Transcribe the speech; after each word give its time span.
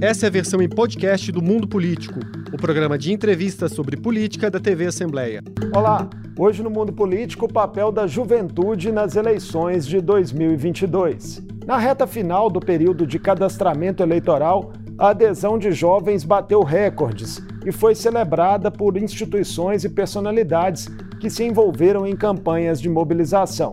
Essa 0.00 0.26
é 0.26 0.28
a 0.28 0.30
versão 0.30 0.62
em 0.62 0.68
podcast 0.68 1.32
do 1.32 1.42
Mundo 1.42 1.66
Político, 1.66 2.20
o 2.52 2.56
programa 2.56 2.96
de 2.96 3.12
entrevistas 3.12 3.72
sobre 3.72 3.96
política 3.96 4.48
da 4.48 4.60
TV 4.60 4.86
Assembleia. 4.86 5.42
Olá! 5.74 6.08
Hoje 6.38 6.62
no 6.62 6.70
Mundo 6.70 6.92
Político, 6.92 7.46
o 7.46 7.52
papel 7.52 7.90
da 7.90 8.06
juventude 8.06 8.92
nas 8.92 9.16
eleições 9.16 9.84
de 9.84 10.00
2022. 10.00 11.42
Na 11.66 11.78
reta 11.78 12.06
final 12.06 12.48
do 12.48 12.60
período 12.60 13.04
de 13.04 13.18
cadastramento 13.18 14.00
eleitoral, 14.00 14.72
a 14.96 15.08
adesão 15.08 15.58
de 15.58 15.72
jovens 15.72 16.22
bateu 16.22 16.62
recordes 16.62 17.42
e 17.66 17.72
foi 17.72 17.96
celebrada 17.96 18.70
por 18.70 18.96
instituições 18.96 19.82
e 19.82 19.88
personalidades 19.88 20.86
que 21.18 21.28
se 21.28 21.42
envolveram 21.42 22.06
em 22.06 22.14
campanhas 22.14 22.80
de 22.80 22.88
mobilização. 22.88 23.72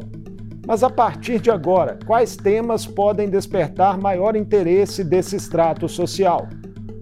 Mas 0.68 0.84
a 0.84 0.90
partir 0.90 1.40
de 1.40 1.52
agora, 1.52 2.00
quais 2.08 2.36
temas 2.36 2.88
podem 2.88 3.30
despertar 3.30 4.00
maior 4.00 4.36
interesse 4.36 5.04
desse 5.04 5.36
extrato 5.36 5.88
social? 5.88 6.48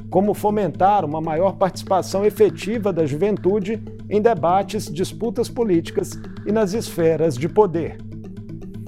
Como 0.09 0.33
fomentar 0.33 1.05
uma 1.05 1.21
maior 1.21 1.53
participação 1.53 2.25
efetiva 2.25 2.91
da 2.91 3.05
juventude 3.05 3.81
em 4.09 4.21
debates, 4.21 4.91
disputas 4.91 5.49
políticas 5.49 6.11
e 6.45 6.51
nas 6.51 6.73
esferas 6.73 7.35
de 7.35 7.47
poder? 7.47 7.97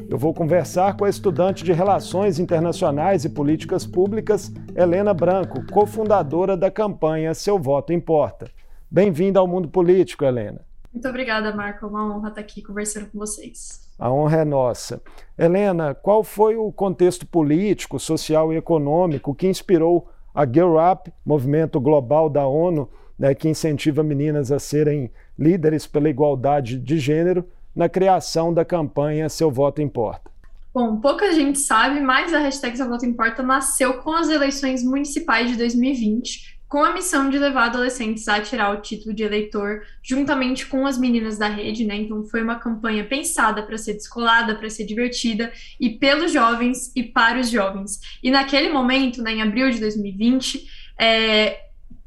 Eu 0.10 0.18
vou 0.18 0.34
conversar 0.34 0.98
com 0.98 1.06
a 1.06 1.10
estudante 1.10 1.64
de 1.64 1.72
Relações 1.72 2.38
Internacionais 2.38 3.26
e 3.26 3.30
Políticas 3.30 3.88
Públicas, 3.88 4.54
Helena 4.76 5.14
Branco, 5.14 5.66
cofundadora 5.72 6.56
da 6.56 6.70
campanha 6.70 7.34
Seu 7.34 7.58
Voto 7.58 7.94
Importa. 7.94 8.52
Bem-vinda 8.92 9.40
ao 9.40 9.48
Mundo 9.48 9.70
Político, 9.70 10.26
Helena. 10.26 10.62
Muito 10.96 11.10
obrigada, 11.10 11.54
Marco. 11.54 11.86
É 11.86 11.90
uma 11.90 12.16
honra 12.16 12.30
estar 12.30 12.40
aqui 12.40 12.62
conversando 12.62 13.08
com 13.08 13.20
vocês. 13.20 13.86
A 14.00 14.10
honra 14.10 14.38
é 14.38 14.46
nossa. 14.46 15.02
Helena, 15.38 15.94
qual 15.94 16.24
foi 16.24 16.56
o 16.56 16.72
contexto 16.72 17.28
político, 17.28 18.00
social 18.00 18.54
e 18.54 18.56
econômico 18.56 19.36
que 19.36 19.46
inspirou 19.46 20.08
a 20.34 20.46
Girl 20.46 20.78
Up, 20.80 21.12
movimento 21.26 21.82
global 21.82 22.30
da 22.30 22.48
ONU, 22.48 22.90
né, 23.20 23.36
que 23.36 23.50
incentiva 23.50 24.04
meninas 24.04 24.54
a 24.54 24.60
serem 24.60 25.12
líderes 25.38 25.86
pela 25.86 26.10
igualdade 26.10 26.80
de 26.80 26.98
gênero, 26.98 27.46
na 27.76 27.90
criação 27.90 28.54
da 28.54 28.64
campanha 28.64 29.28
Seu 29.28 29.52
Voto 29.52 29.82
Importa? 29.82 30.32
Bom, 30.74 31.02
pouca 31.02 31.34
gente 31.34 31.60
sabe, 31.60 32.00
mas 32.00 32.34
a 32.34 32.40
hashtag 32.40 32.78
Seu 32.78 32.88
Voto 32.88 33.06
Importa 33.06 33.44
nasceu 33.44 33.96
com 33.96 34.14
as 34.14 34.30
eleições 34.30 34.82
municipais 34.82 35.52
de 35.52 35.58
2020, 35.58 36.55
com 36.68 36.84
a 36.84 36.94
missão 36.94 37.30
de 37.30 37.38
levar 37.38 37.66
adolescentes 37.66 38.28
a 38.28 38.42
tirar 38.42 38.72
o 38.72 38.82
título 38.82 39.14
de 39.14 39.24
eleitor, 39.24 39.84
juntamente 40.02 40.66
com 40.66 40.86
as 40.86 40.98
meninas 40.98 41.38
da 41.38 41.48
rede, 41.48 41.86
né? 41.86 41.96
Então 41.96 42.24
foi 42.26 42.42
uma 42.42 42.56
campanha 42.56 43.04
pensada 43.04 43.62
para 43.64 43.78
ser 43.78 43.94
descolada, 43.94 44.56
para 44.56 44.70
ser 44.70 44.86
divertida 44.86 45.52
e 45.80 45.92
pelos 45.92 46.32
jovens 46.32 46.92
e 46.96 47.04
para 47.04 47.40
os 47.40 47.50
jovens. 47.50 48.00
E 48.22 48.32
naquele 48.32 48.70
momento, 48.70 49.22
né, 49.22 49.34
em 49.34 49.42
abril 49.42 49.70
de 49.70 49.80
2020, 49.80 50.68
é, 51.00 51.66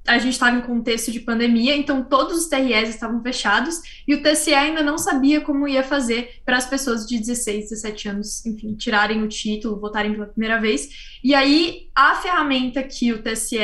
a 0.09 0.19
gente 0.19 0.33
estava 0.33 0.57
em 0.57 0.63
contexto 0.63 1.13
de 1.13 1.21
pandemia, 1.21 1.77
então 1.77 2.03
todos 2.03 2.39
os 2.39 2.49
TREs 2.49 2.89
estavam 2.89 3.23
fechados 3.23 3.81
e 4.09 4.15
o 4.15 4.23
TSE 4.23 4.55
ainda 4.55 4.83
não 4.83 4.97
sabia 4.97 5.41
como 5.41 5.69
ia 5.69 5.85
fazer 5.85 6.41
para 6.47 6.57
as 6.57 6.67
pessoas 6.67 7.07
de 7.07 7.19
16, 7.19 7.69
17 7.69 8.09
anos, 8.09 8.47
enfim, 8.47 8.75
tirarem 8.75 9.23
o 9.23 9.29
título, 9.29 9.79
votarem 9.79 10.15
pela 10.15 10.27
primeira 10.27 10.59
vez. 10.59 11.19
E 11.23 11.35
aí 11.35 11.91
a 11.95 12.15
ferramenta 12.15 12.83
que 12.83 13.13
o 13.13 13.23
TSE 13.23 13.59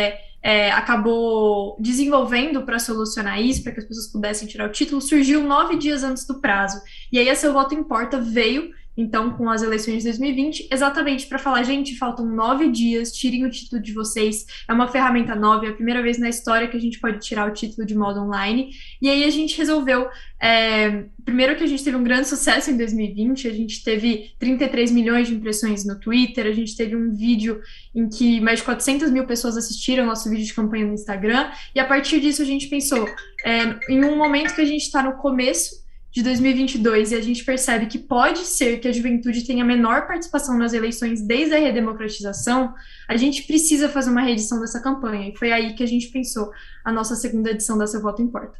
é, 0.45 0.71
acabou 0.71 1.75
desenvolvendo 1.81 2.67
para 2.67 2.79
solucionar 2.79 3.41
isso, 3.41 3.63
para 3.63 3.73
que 3.73 3.81
as 3.81 3.87
pessoas 3.87 4.13
pudessem 4.13 4.47
tirar 4.47 4.69
o 4.69 4.73
título, 4.73 5.01
surgiu 5.01 5.43
nove 5.43 5.77
dias 5.77 6.05
antes 6.05 6.27
do 6.27 6.39
prazo. 6.39 6.83
E 7.11 7.19
aí 7.19 7.31
a 7.31 7.35
Seu 7.35 7.55
Voto 7.55 7.75
Importa 7.75 8.21
veio 8.21 8.71
então, 8.97 9.31
com 9.31 9.51
as 9.51 9.63
eleições 9.63 9.99
de 9.99 10.05
2020, 10.05 10.69
exatamente 10.71 11.27
para 11.27 11.39
falar, 11.39 11.63
gente, 11.63 11.97
faltam 11.97 12.25
nove 12.27 12.69
dias, 12.71 13.13
tirem 13.13 13.45
o 13.45 13.51
título 13.51 13.83
de 13.83 13.93
vocês. 13.93 14.47
É 14.69 14.73
uma 14.73 14.89
ferramenta 14.89 15.35
nova, 15.35 15.67
é 15.67 15.71
a 15.71 15.75
primeira 15.75 16.03
vez 16.03 16.19
na 16.19 16.29
história 16.29 16.69
que 16.69 16.77
a 16.77 16.81
gente 16.81 17.01
pode 17.01 17.19
tirar 17.19 17.49
o 17.49 17.53
título 17.53 17.87
de 17.87 17.95
modo 17.95 18.21
online. 18.21 18.71
E 19.03 19.09
aí 19.09 19.25
a 19.25 19.31
gente 19.31 19.57
resolveu. 19.59 20.09
É, 20.41 21.07
primeiro 21.25 21.57
que 21.57 21.65
a 21.65 21.67
gente 21.67 21.83
teve 21.83 21.97
um 21.97 22.05
grande 22.05 22.29
sucesso 22.29 22.71
em 22.71 22.77
2020, 22.77 23.49
a 23.49 23.53
gente 23.53 23.83
teve 23.83 24.33
33 24.39 24.93
milhões 24.93 25.29
de 25.29 25.35
impressões 25.35 25.85
no 25.85 25.99
Twitter, 25.99 26.47
a 26.47 26.53
gente 26.53 26.77
teve 26.77 26.95
um 26.95 27.15
vídeo 27.15 27.61
em 27.95 28.09
que 28.09 28.41
mais 28.41 28.59
de 28.59 28.65
400 28.65 29.11
mil 29.11 29.27
pessoas 29.27 29.57
assistiram 29.57 30.05
nosso 30.05 30.29
vídeo 30.29 30.45
de 30.45 30.53
campanha 30.53 30.85
no 30.87 30.93
Instagram, 30.93 31.51
e 31.75 31.81
a 31.81 31.85
partir 31.87 32.21
disso 32.21 32.43
a 32.43 32.45
gente 32.45 32.69
pensou, 32.69 33.09
é, 33.45 33.79
em 33.89 34.05
um 34.05 34.17
momento 34.19 34.55
que 34.55 34.61
a 34.61 34.67
gente 34.67 34.83
está 34.83 35.03
no 35.03 35.15
começo 35.15 35.84
de 36.15 36.23
2022 36.23 37.11
e 37.11 37.17
a 37.17 37.21
gente 37.21 37.45
percebe 37.45 37.87
que 37.87 37.99
pode 37.99 38.39
ser 38.39 38.79
que 38.79 38.87
a 38.87 38.93
juventude 38.93 39.45
tenha 39.45 39.65
menor 39.65 40.07
participação 40.07 40.57
nas 40.57 40.73
eleições 40.73 41.21
desde 41.21 41.57
a 41.57 41.59
redemocratização, 41.59 42.73
a 43.09 43.17
gente 43.17 43.43
precisa 43.43 43.89
fazer 43.89 44.11
uma 44.11 44.21
reedição 44.21 44.61
dessa 44.61 44.81
campanha. 44.81 45.29
E 45.29 45.37
foi 45.37 45.51
aí 45.51 45.75
que 45.75 45.83
a 45.83 45.87
gente 45.87 46.07
pensou 46.11 46.53
a 46.85 46.93
nossa 46.93 47.17
segunda 47.17 47.51
edição 47.51 47.77
da 47.77 47.89
Seu 47.89 48.01
Voto 48.01 48.23
Importa. 48.23 48.57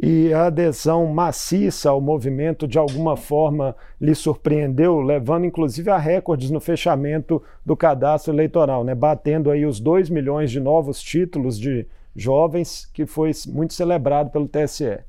E 0.00 0.32
a 0.32 0.46
adesão 0.46 1.04
maciça 1.08 1.90
ao 1.90 2.00
movimento, 2.00 2.68
de 2.68 2.78
alguma 2.78 3.16
forma, 3.16 3.74
lhe 4.00 4.14
surpreendeu, 4.14 5.00
levando 5.00 5.44
inclusive 5.44 5.90
a 5.90 5.98
recordes 5.98 6.52
no 6.52 6.60
fechamento 6.60 7.42
do 7.66 7.76
cadastro 7.76 8.32
eleitoral, 8.32 8.84
né? 8.84 8.94
batendo 8.94 9.50
aí 9.50 9.66
os 9.66 9.80
2 9.80 10.08
milhões 10.08 10.52
de 10.52 10.60
novos 10.60 11.02
títulos 11.02 11.58
de 11.58 11.84
jovens, 12.14 12.88
que 12.94 13.06
foi 13.06 13.32
muito 13.48 13.74
celebrado 13.74 14.30
pelo 14.30 14.46
TSE. 14.46 15.00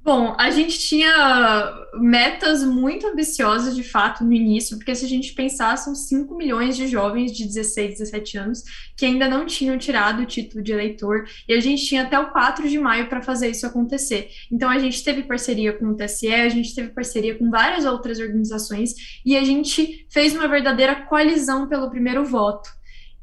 Bom, 0.00 0.34
a 0.38 0.50
gente 0.50 0.78
tinha 0.78 1.86
metas 1.94 2.64
muito 2.64 3.06
ambiciosas, 3.06 3.76
de 3.76 3.82
fato, 3.82 4.24
no 4.24 4.32
início, 4.32 4.78
porque 4.78 4.94
se 4.94 5.04
a 5.04 5.08
gente 5.08 5.34
pensar, 5.34 5.76
são 5.76 5.94
5 5.94 6.34
milhões 6.34 6.76
de 6.76 6.86
jovens 6.86 7.30
de 7.30 7.44
16, 7.44 7.98
17 7.98 8.38
anos 8.38 8.64
que 8.96 9.04
ainda 9.04 9.28
não 9.28 9.44
tinham 9.44 9.76
tirado 9.76 10.22
o 10.22 10.26
título 10.26 10.62
de 10.62 10.72
eleitor, 10.72 11.26
e 11.46 11.52
a 11.52 11.60
gente 11.60 11.84
tinha 11.84 12.04
até 12.04 12.18
o 12.18 12.30
4 12.30 12.68
de 12.68 12.78
maio 12.78 13.08
para 13.08 13.20
fazer 13.20 13.48
isso 13.50 13.66
acontecer. 13.66 14.30
Então, 14.50 14.70
a 14.70 14.78
gente 14.78 15.04
teve 15.04 15.24
parceria 15.24 15.74
com 15.74 15.88
o 15.88 15.94
TSE, 15.94 16.32
a 16.32 16.48
gente 16.48 16.74
teve 16.74 16.88
parceria 16.88 17.34
com 17.34 17.50
várias 17.50 17.84
outras 17.84 18.18
organizações, 18.18 19.20
e 19.26 19.36
a 19.36 19.44
gente 19.44 20.06
fez 20.08 20.34
uma 20.34 20.48
verdadeira 20.48 20.94
coalizão 20.94 21.68
pelo 21.68 21.90
primeiro 21.90 22.24
voto. 22.24 22.70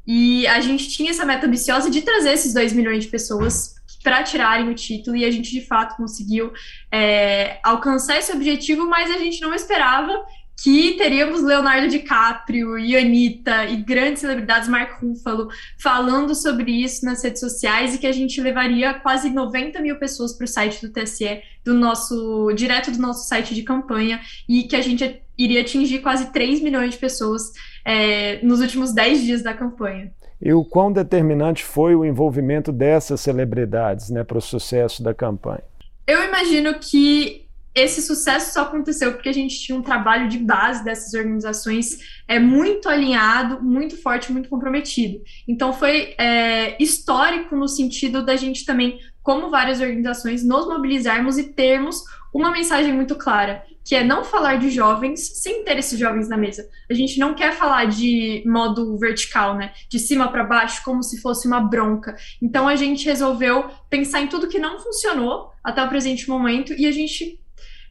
E 0.06 0.46
a 0.46 0.60
gente 0.60 0.88
tinha 0.88 1.10
essa 1.10 1.24
meta 1.24 1.46
ambiciosa 1.46 1.90
de 1.90 2.02
trazer 2.02 2.32
esses 2.32 2.54
2 2.54 2.72
milhões 2.74 3.04
de 3.04 3.10
pessoas 3.10 3.75
para 4.06 4.22
tirarem 4.22 4.68
o 4.68 4.74
título 4.74 5.16
e 5.16 5.24
a 5.24 5.30
gente 5.32 5.50
de 5.50 5.66
fato 5.66 5.96
conseguiu 5.96 6.52
é, 6.92 7.58
alcançar 7.64 8.16
esse 8.16 8.30
objetivo, 8.30 8.88
mas 8.88 9.10
a 9.10 9.18
gente 9.18 9.40
não 9.40 9.52
esperava 9.52 10.24
que 10.62 10.92
teríamos 10.92 11.42
Leonardo 11.42 11.88
DiCaprio 11.88 12.78
e 12.78 12.96
Anitta 12.96 13.64
e 13.64 13.78
grandes 13.78 14.20
celebridades, 14.20 14.68
Mark 14.68 15.02
Ruffalo, 15.02 15.48
falando 15.76 16.36
sobre 16.36 16.70
isso 16.70 17.04
nas 17.04 17.20
redes 17.24 17.40
sociais 17.40 17.96
e 17.96 17.98
que 17.98 18.06
a 18.06 18.12
gente 18.12 18.40
levaria 18.40 18.94
quase 18.94 19.28
90 19.28 19.80
mil 19.80 19.96
pessoas 19.96 20.32
para 20.32 20.44
o 20.44 20.48
site 20.48 20.86
do 20.86 20.92
TSE, 20.92 21.42
do 21.64 21.74
nosso, 21.74 22.52
direto 22.52 22.92
do 22.92 22.98
nosso 22.98 23.26
site 23.26 23.56
de 23.56 23.64
campanha, 23.64 24.20
e 24.48 24.62
que 24.62 24.76
a 24.76 24.80
gente 24.80 25.20
iria 25.36 25.62
atingir 25.62 25.98
quase 25.98 26.32
3 26.32 26.60
milhões 26.62 26.92
de 26.92 26.98
pessoas 26.98 27.50
é, 27.84 28.40
nos 28.46 28.60
últimos 28.60 28.94
10 28.94 29.24
dias 29.24 29.42
da 29.42 29.52
campanha 29.52 30.12
e 30.40 30.52
o 30.52 30.64
quão 30.64 30.92
determinante 30.92 31.64
foi 31.64 31.94
o 31.94 32.04
envolvimento 32.04 32.70
dessas 32.70 33.20
celebridades 33.20 34.10
né, 34.10 34.22
para 34.22 34.38
o 34.38 34.42
sucesso 34.42 35.02
da 35.02 35.14
campanha? 35.14 35.64
Eu 36.06 36.22
imagino 36.24 36.78
que 36.78 37.46
esse 37.74 38.00
sucesso 38.00 38.54
só 38.54 38.62
aconteceu 38.62 39.12
porque 39.12 39.28
a 39.28 39.32
gente 39.32 39.60
tinha 39.60 39.76
um 39.76 39.82
trabalho 39.82 40.28
de 40.28 40.38
base 40.38 40.82
dessas 40.82 41.12
organizações 41.12 41.98
é, 42.26 42.38
muito 42.38 42.88
alinhado, 42.88 43.62
muito 43.62 44.00
forte, 44.00 44.32
muito 44.32 44.48
comprometido. 44.48 45.20
Então 45.46 45.74
foi 45.74 46.14
é, 46.18 46.82
histórico 46.82 47.54
no 47.54 47.68
sentido 47.68 48.24
da 48.24 48.34
gente 48.34 48.64
também, 48.64 48.98
como 49.22 49.50
várias 49.50 49.80
organizações, 49.80 50.42
nos 50.42 50.66
mobilizarmos 50.66 51.36
e 51.36 51.52
termos 51.52 52.02
uma 52.32 52.50
mensagem 52.50 52.94
muito 52.94 53.14
clara 53.14 53.62
que 53.86 53.94
é 53.94 54.02
não 54.02 54.24
falar 54.24 54.56
de 54.56 54.68
jovens 54.68 55.40
sem 55.40 55.62
ter 55.62 55.78
esses 55.78 55.96
jovens 55.96 56.28
na 56.28 56.36
mesa. 56.36 56.68
A 56.90 56.94
gente 56.94 57.20
não 57.20 57.34
quer 57.34 57.52
falar 57.52 57.84
de 57.84 58.42
modo 58.44 58.98
vertical, 58.98 59.54
né? 59.54 59.72
De 59.88 60.00
cima 60.00 60.26
para 60.26 60.42
baixo, 60.42 60.82
como 60.84 61.04
se 61.04 61.22
fosse 61.22 61.46
uma 61.46 61.60
bronca. 61.60 62.16
Então 62.42 62.66
a 62.66 62.74
gente 62.74 63.06
resolveu 63.06 63.70
pensar 63.88 64.20
em 64.20 64.26
tudo 64.26 64.48
que 64.48 64.58
não 64.58 64.80
funcionou 64.80 65.52
até 65.62 65.84
o 65.84 65.88
presente 65.88 66.28
momento 66.28 66.72
e 66.72 66.84
a 66.84 66.90
gente 66.90 67.38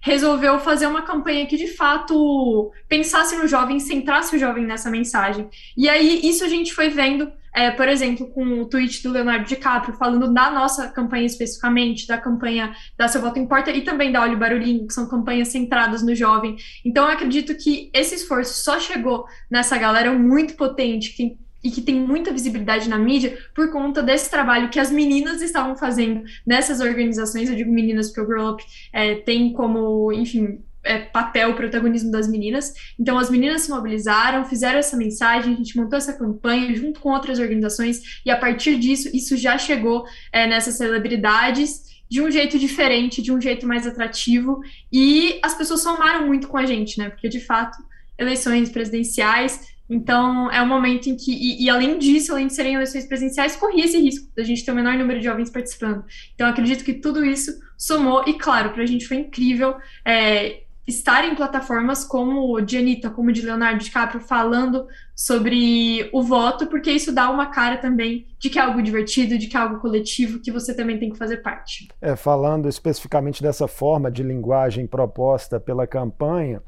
resolveu 0.06 0.60
fazer 0.60 0.86
uma 0.86 1.02
campanha 1.02 1.48
que 1.48 1.58
de 1.58 1.66
fato 1.66 2.72
pensasse 2.88 3.36
no 3.36 3.48
jovem, 3.48 3.80
centrasse 3.80 4.36
o 4.36 4.40
jovem 4.40 4.64
nessa 4.64 4.88
mensagem. 4.88 5.50
E 5.76 5.90
aí 5.90 6.22
isso 6.24 6.46
a 6.46 6.48
gente 6.48 6.76
foi 6.76 6.90
vendo 6.90 7.32
é, 7.52 7.72
por 7.72 7.88
exemplo, 7.88 8.28
com 8.28 8.60
o 8.60 8.66
tweet 8.66 9.02
do 9.02 9.12
Leonardo 9.12 9.46
DiCaprio 9.46 9.98
falando 9.98 10.32
da 10.32 10.52
nossa 10.52 10.90
campanha 10.90 11.26
especificamente, 11.26 12.06
da 12.06 12.18
campanha 12.18 12.76
da 12.98 13.08
Seu 13.08 13.22
Voto 13.22 13.40
Importa 13.40 13.72
e 13.72 13.82
também 13.82 14.12
da 14.12 14.22
Olho 14.22 14.38
Barulhinho, 14.38 14.86
que 14.86 14.94
são 14.94 15.08
campanhas 15.08 15.48
centradas 15.48 16.04
no 16.04 16.14
jovem. 16.14 16.58
Então, 16.84 17.06
eu 17.06 17.12
acredito 17.14 17.56
que 17.56 17.90
esse 17.94 18.14
esforço 18.14 18.62
só 18.62 18.78
chegou 18.78 19.26
nessa 19.50 19.78
galera 19.78 20.12
muito 20.12 20.56
potente, 20.56 21.14
que 21.14 21.38
e 21.66 21.72
que 21.72 21.82
tem 21.82 22.00
muita 22.00 22.32
visibilidade 22.32 22.88
na 22.88 23.00
mídia 23.00 23.40
por 23.56 23.72
conta 23.72 24.04
desse 24.04 24.30
trabalho 24.30 24.70
que 24.70 24.80
as 24.80 24.92
meninas 24.92 25.42
estavam 25.42 25.76
fazendo 25.76 26.24
nessas 26.46 26.80
organizações. 26.80 27.50
Eu 27.50 27.56
digo 27.56 27.72
meninas 27.72 28.10
porque 28.10 28.22
o 28.22 28.28
Grow 28.28 28.52
Up 28.52 28.64
é, 28.94 29.16
tem 29.16 29.52
como, 29.52 30.14
enfim, 30.14 30.60
é, 30.84 31.00
papel, 31.00 31.50
o 31.50 31.56
protagonismo 31.56 32.12
das 32.12 32.28
meninas. 32.28 32.72
Então, 33.00 33.18
as 33.18 33.32
meninas 33.32 33.64
se 33.64 33.72
mobilizaram, 33.72 34.46
fizeram 34.46 34.78
essa 34.78 34.96
mensagem, 34.96 35.56
a 35.56 35.58
gente 35.58 35.76
montou 35.76 35.98
essa 35.98 36.14
campanha 36.14 36.76
junto 36.76 37.00
com 37.00 37.10
outras 37.10 37.40
organizações, 37.40 38.22
e 38.24 38.30
a 38.30 38.38
partir 38.38 38.78
disso, 38.78 39.10
isso 39.12 39.36
já 39.36 39.58
chegou 39.58 40.06
é, 40.32 40.46
nessas 40.46 40.76
celebridades 40.76 41.96
de 42.08 42.22
um 42.22 42.30
jeito 42.30 42.60
diferente, 42.60 43.24
de 43.24 43.32
um 43.32 43.42
jeito 43.42 43.66
mais 43.66 43.88
atrativo, 43.88 44.62
e 44.94 45.40
as 45.42 45.56
pessoas 45.56 45.82
somaram 45.82 46.28
muito 46.28 46.48
com 46.48 46.58
a 46.58 46.66
gente, 46.68 47.00
né? 47.00 47.10
Porque, 47.10 47.28
de 47.28 47.40
fato, 47.40 47.76
eleições 48.20 48.70
presidenciais 48.70 49.75
então, 49.90 50.52
é 50.52 50.62
um 50.62 50.68
momento 50.68 51.08
em 51.08 51.16
que, 51.16 51.32
e, 51.32 51.64
e, 51.64 51.70
além 51.70 52.00
disso, 52.00 52.32
além 52.32 52.48
de 52.48 52.54
serem 52.54 52.74
eleições 52.74 53.06
presenciais, 53.06 53.56
corria 53.56 53.86
esse 53.86 54.00
risco 54.00 54.28
da 54.36 54.44
gente 54.44 54.66
ter 54.66 54.72
o 54.72 54.76
menor 54.76 54.98
número 54.98 55.20
de 55.20 55.26
jovens 55.26 55.50
participando. 55.50 56.04
Então, 56.34 56.48
acredito 56.48 56.84
que 56.84 56.94
tudo 56.94 57.24
isso 57.24 57.52
somou, 57.78 58.24
e 58.26 58.34
claro, 58.34 58.72
para 58.72 58.84
a 58.84 58.86
gente 58.86 59.08
foi 59.08 59.18
incrível 59.18 59.76
é, 60.04 60.64
estar 60.88 61.24
em 61.26 61.36
plataformas 61.36 62.04
como 62.04 62.56
o 62.56 62.62
de 62.62 62.78
Anitta, 62.78 63.12
como 63.12 63.30
o 63.30 63.32
de 63.32 63.42
Leonardo 63.44 63.84
DiCaprio, 63.84 64.22
falando 64.22 64.88
sobre 65.16 66.10
o 66.12 66.24
voto, 66.24 66.68
porque 66.68 66.92
isso 66.92 67.12
dá 67.12 67.30
uma 67.30 67.48
cara 67.48 67.78
também 67.78 68.28
de 68.40 68.50
que 68.50 68.58
é 68.58 68.62
algo 68.62 68.82
divertido, 68.82 69.38
de 69.38 69.48
que 69.48 69.56
é 69.56 69.60
algo 69.60 69.80
coletivo, 69.80 70.40
que 70.40 70.52
você 70.52 70.76
também 70.76 70.98
tem 70.98 71.12
que 71.12 71.18
fazer 71.18 71.38
parte. 71.38 71.88
É, 72.02 72.16
falando 72.16 72.68
especificamente 72.68 73.42
dessa 73.42 73.68
forma 73.68 74.10
de 74.10 74.24
linguagem 74.24 74.88
proposta 74.88 75.60
pela 75.60 75.88
campanha, 75.88 76.62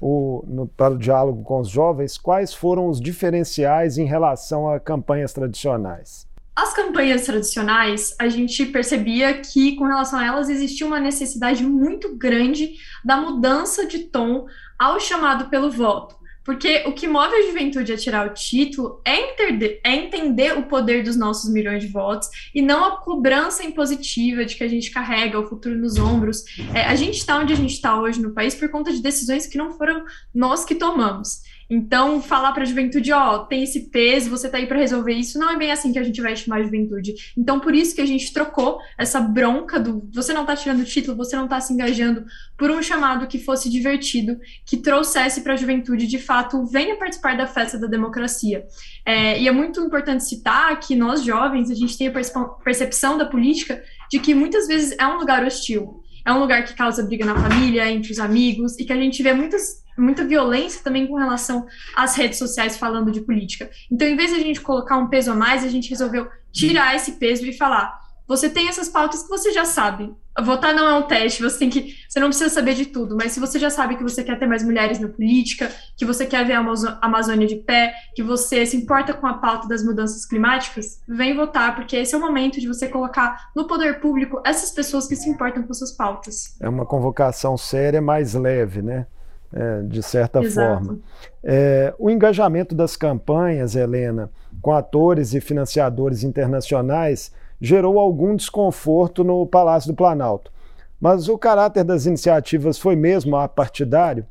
o, 0.00 0.44
no, 0.46 0.66
para 0.66 0.94
o 0.94 0.98
diálogo 0.98 1.42
com 1.42 1.60
os 1.60 1.68
jovens, 1.68 2.16
quais 2.16 2.54
foram 2.54 2.88
os 2.88 3.00
diferenciais 3.00 3.98
em 3.98 4.04
relação 4.04 4.70
a 4.70 4.78
campanhas 4.78 5.32
tradicionais? 5.32 6.26
As 6.54 6.74
campanhas 6.74 7.24
tradicionais, 7.24 8.16
a 8.18 8.28
gente 8.28 8.66
percebia 8.66 9.32
que, 9.34 9.76
com 9.76 9.84
relação 9.84 10.18
a 10.18 10.26
elas, 10.26 10.48
existia 10.48 10.86
uma 10.86 10.98
necessidade 10.98 11.62
muito 11.62 12.16
grande 12.16 12.72
da 13.04 13.16
mudança 13.16 13.86
de 13.86 14.00
tom 14.00 14.46
ao 14.76 14.98
chamado 14.98 15.48
pelo 15.50 15.70
voto. 15.70 16.17
Porque 16.48 16.82
o 16.86 16.94
que 16.94 17.06
move 17.06 17.34
a 17.34 17.42
juventude 17.42 17.92
a 17.92 17.96
tirar 17.98 18.26
o 18.26 18.32
título 18.32 19.02
é 19.04 19.32
entender, 19.32 19.82
é 19.84 19.94
entender 19.94 20.56
o 20.56 20.62
poder 20.62 21.02
dos 21.02 21.14
nossos 21.14 21.52
milhões 21.52 21.82
de 21.82 21.90
votos 21.92 22.26
e 22.54 22.62
não 22.62 22.86
a 22.86 22.96
cobrança 23.02 23.62
impositiva 23.66 24.46
de 24.46 24.56
que 24.56 24.64
a 24.64 24.68
gente 24.68 24.90
carrega 24.90 25.38
o 25.38 25.46
futuro 25.46 25.76
nos 25.76 25.98
ombros. 25.98 26.44
É, 26.74 26.86
a 26.86 26.94
gente 26.94 27.18
está 27.18 27.38
onde 27.38 27.52
a 27.52 27.56
gente 27.56 27.74
está 27.74 28.00
hoje 28.00 28.18
no 28.18 28.32
país 28.32 28.54
por 28.54 28.70
conta 28.70 28.90
de 28.90 29.02
decisões 29.02 29.46
que 29.46 29.58
não 29.58 29.72
foram 29.72 30.06
nós 30.34 30.64
que 30.64 30.74
tomamos. 30.74 31.42
Então, 31.70 32.22
falar 32.22 32.52
para 32.52 32.62
a 32.62 32.66
juventude, 32.66 33.12
ó, 33.12 33.40
tem 33.40 33.62
esse 33.62 33.90
peso, 33.90 34.30
você 34.30 34.48
tá 34.48 34.56
aí 34.56 34.66
para 34.66 34.78
resolver 34.78 35.12
isso, 35.12 35.38
não 35.38 35.50
é 35.50 35.56
bem 35.56 35.70
assim 35.70 35.92
que 35.92 35.98
a 35.98 36.02
gente 36.02 36.20
vai 36.22 36.32
estimar 36.32 36.60
a 36.60 36.62
juventude. 36.62 37.14
Então, 37.36 37.60
por 37.60 37.74
isso 37.74 37.94
que 37.94 38.00
a 38.00 38.06
gente 38.06 38.32
trocou 38.32 38.78
essa 38.96 39.20
bronca 39.20 39.78
do 39.78 40.08
você 40.12 40.32
não 40.32 40.46
tá 40.46 40.56
tirando 40.56 40.80
o 40.80 40.84
título, 40.84 41.16
você 41.16 41.36
não 41.36 41.46
tá 41.46 41.60
se 41.60 41.72
engajando, 41.72 42.24
por 42.56 42.70
um 42.70 42.82
chamado 42.82 43.26
que 43.26 43.38
fosse 43.38 43.68
divertido, 43.68 44.38
que 44.64 44.78
trouxesse 44.78 45.42
para 45.42 45.52
a 45.52 45.56
juventude, 45.56 46.06
de 46.06 46.18
fato, 46.18 46.64
venha 46.66 46.96
participar 46.96 47.36
da 47.36 47.46
festa 47.46 47.78
da 47.78 47.86
democracia. 47.86 48.64
É, 49.04 49.38
e 49.38 49.46
é 49.46 49.52
muito 49.52 49.80
importante 49.80 50.24
citar 50.24 50.80
que 50.80 50.96
nós, 50.96 51.22
jovens, 51.22 51.70
a 51.70 51.74
gente 51.74 51.98
tem 51.98 52.08
a 52.08 52.44
percepção 52.64 53.18
da 53.18 53.26
política 53.26 53.82
de 54.10 54.18
que 54.18 54.34
muitas 54.34 54.66
vezes 54.66 54.96
é 54.98 55.06
um 55.06 55.18
lugar 55.18 55.44
hostil 55.44 56.02
é 56.28 56.32
um 56.32 56.40
lugar 56.40 56.62
que 56.62 56.74
causa 56.74 57.02
briga 57.02 57.24
na 57.24 57.34
família, 57.34 57.90
entre 57.90 58.12
os 58.12 58.18
amigos, 58.18 58.78
e 58.78 58.84
que 58.84 58.92
a 58.92 58.96
gente 58.96 59.22
vê 59.22 59.32
muitas, 59.32 59.82
muita 59.98 60.24
violência 60.24 60.82
também 60.82 61.06
com 61.06 61.16
relação 61.16 61.66
às 61.94 62.14
redes 62.14 62.38
sociais 62.38 62.76
falando 62.76 63.10
de 63.10 63.20
política. 63.20 63.70
Então, 63.90 64.06
em 64.06 64.16
vez 64.16 64.30
de 64.30 64.36
a 64.36 64.42
gente 64.42 64.60
colocar 64.60 64.96
um 64.96 65.08
peso 65.08 65.32
a 65.32 65.34
mais, 65.34 65.64
a 65.64 65.68
gente 65.68 65.90
resolveu 65.90 66.28
tirar 66.52 66.94
esse 66.94 67.12
peso 67.12 67.44
e 67.44 67.52
falar: 67.52 67.98
você 68.28 68.50
tem 68.50 68.68
essas 68.68 68.90
pautas 68.90 69.22
que 69.22 69.28
você 69.30 69.50
já 69.52 69.64
sabe. 69.64 70.14
Votar 70.44 70.74
não 70.74 70.86
é 70.86 70.94
um 70.94 71.02
teste, 71.02 71.42
você 71.42 71.58
tem 71.58 71.70
que. 71.70 71.96
Você 72.06 72.20
não 72.20 72.28
precisa 72.28 72.50
saber 72.50 72.74
de 72.74 72.86
tudo, 72.86 73.16
mas 73.16 73.32
se 73.32 73.40
você 73.40 73.58
já 73.58 73.70
sabe 73.70 73.96
que 73.96 74.02
você 74.02 74.22
quer 74.22 74.38
ter 74.38 74.46
mais 74.46 74.62
mulheres 74.62 75.00
na 75.00 75.08
política, 75.08 75.72
que 75.96 76.04
você 76.04 76.26
quer 76.26 76.46
ver 76.46 76.52
a 76.52 76.64
Amazônia 77.00 77.46
de 77.46 77.56
pé, 77.56 77.94
que 78.14 78.22
você 78.22 78.66
se 78.66 78.76
importa 78.76 79.14
com 79.14 79.26
a 79.26 79.34
pauta 79.34 79.66
das 79.66 79.82
mudanças 79.82 80.26
climáticas, 80.26 81.02
vem 81.08 81.34
votar, 81.34 81.74
porque 81.74 81.96
esse 81.96 82.14
é 82.14 82.18
o 82.18 82.20
momento 82.20 82.60
de 82.60 82.68
você 82.68 82.86
colocar 82.86 83.48
no 83.56 83.66
poder 83.66 83.98
público 83.98 84.40
essas 84.44 84.70
pessoas 84.70 85.08
que 85.08 85.16
se 85.16 85.28
importam 85.28 85.62
com 85.62 85.72
suas 85.72 85.92
pautas. 85.92 86.54
É 86.60 86.68
uma 86.68 86.84
convocação 86.84 87.56
séria, 87.56 88.00
mais 88.00 88.34
leve, 88.34 88.82
né? 88.82 89.06
É, 89.50 89.82
de 89.82 90.02
certa 90.02 90.42
Exato. 90.42 90.84
forma. 90.84 90.98
É, 91.42 91.94
o 91.98 92.10
engajamento 92.10 92.74
das 92.74 92.96
campanhas, 92.96 93.74
Helena, 93.74 94.30
com 94.60 94.72
atores 94.72 95.32
e 95.32 95.40
financiadores 95.40 96.22
internacionais 96.22 97.32
gerou 97.60 97.98
algum 97.98 98.36
desconforto 98.36 99.24
no 99.24 99.46
Palácio 99.46 99.90
do 99.90 99.96
Planalto. 99.96 100.52
Mas 101.00 101.28
o 101.28 101.38
caráter 101.38 101.82
das 101.82 102.06
iniciativas 102.06 102.78
foi 102.78 102.94
mesmo 102.94 103.36
apartidário? 103.36 104.26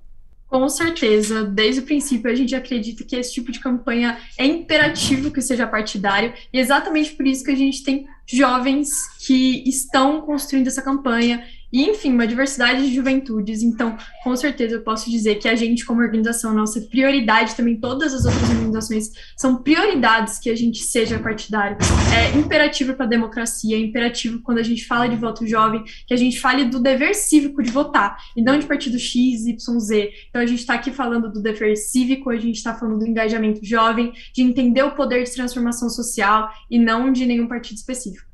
Com 0.47 0.69
certeza, 0.69 1.43
desde 1.43 1.81
o 1.81 1.83
princípio 1.83 2.31
a 2.31 2.35
gente 2.35 2.55
acredita 2.55 3.03
que 3.03 3.17
esse 3.17 3.33
tipo 3.33 3.51
de 3.51 3.59
campanha 3.59 4.17
é 4.37 4.45
imperativo 4.45 5.29
que 5.29 5.41
seja 5.41 5.67
partidário, 5.67 6.31
e 6.53 6.57
é 6.57 6.61
exatamente 6.61 7.11
por 7.15 7.27
isso 7.27 7.43
que 7.43 7.51
a 7.51 7.55
gente 7.55 7.83
tem 7.83 8.07
jovens 8.25 8.89
que 9.25 9.67
estão 9.67 10.21
construindo 10.21 10.67
essa 10.67 10.81
campanha 10.81 11.43
e, 11.71 11.83
enfim, 11.83 12.13
uma 12.13 12.27
diversidade 12.27 12.87
de 12.87 12.95
juventudes. 12.95 13.61
Então, 13.61 13.97
com 14.23 14.35
certeza, 14.35 14.75
eu 14.75 14.81
posso 14.81 15.09
dizer 15.09 15.35
que 15.35 15.47
a 15.47 15.55
gente, 15.55 15.85
como 15.85 16.01
organização, 16.01 16.53
nossa 16.53 16.81
prioridade, 16.81 17.55
também 17.55 17.79
todas 17.79 18.13
as 18.13 18.25
outras 18.25 18.49
organizações, 18.49 19.11
são 19.35 19.61
prioridades 19.61 20.39
que 20.39 20.49
a 20.49 20.55
gente 20.55 20.83
seja 20.83 21.19
partidário. 21.19 21.77
É 22.15 22.37
imperativo 22.37 22.93
para 22.93 23.05
a 23.05 23.09
democracia, 23.09 23.75
é 23.75 23.79
imperativo 23.79 24.41
quando 24.41 24.59
a 24.59 24.63
gente 24.63 24.85
fala 24.85 25.07
de 25.07 25.15
voto 25.15 25.45
jovem, 25.45 25.83
que 26.05 26.13
a 26.13 26.17
gente 26.17 26.39
fale 26.39 26.65
do 26.65 26.79
dever 26.79 27.13
cívico 27.13 27.61
de 27.61 27.71
votar, 27.71 28.17
e 28.35 28.41
não 28.41 28.57
de 28.57 28.65
partido 28.65 28.97
X, 28.97 29.45
Y, 29.45 29.79
Z. 29.79 30.11
Então, 30.29 30.41
a 30.41 30.45
gente 30.45 30.59
está 30.59 30.73
aqui 30.73 30.91
falando 30.91 31.31
do 31.31 31.41
dever 31.41 31.75
cívico, 31.75 32.29
a 32.29 32.37
gente 32.37 32.55
está 32.55 32.73
falando 32.73 32.99
do 32.99 33.07
engajamento 33.07 33.63
jovem, 33.63 34.13
de 34.33 34.41
entender 34.41 34.83
o 34.83 34.91
poder 34.91 35.23
de 35.23 35.33
transformação 35.33 35.89
social 35.89 36.49
e 36.69 36.79
não 36.79 37.11
de 37.11 37.25
nenhum 37.25 37.47
partido 37.47 37.77
específico. 37.77 38.26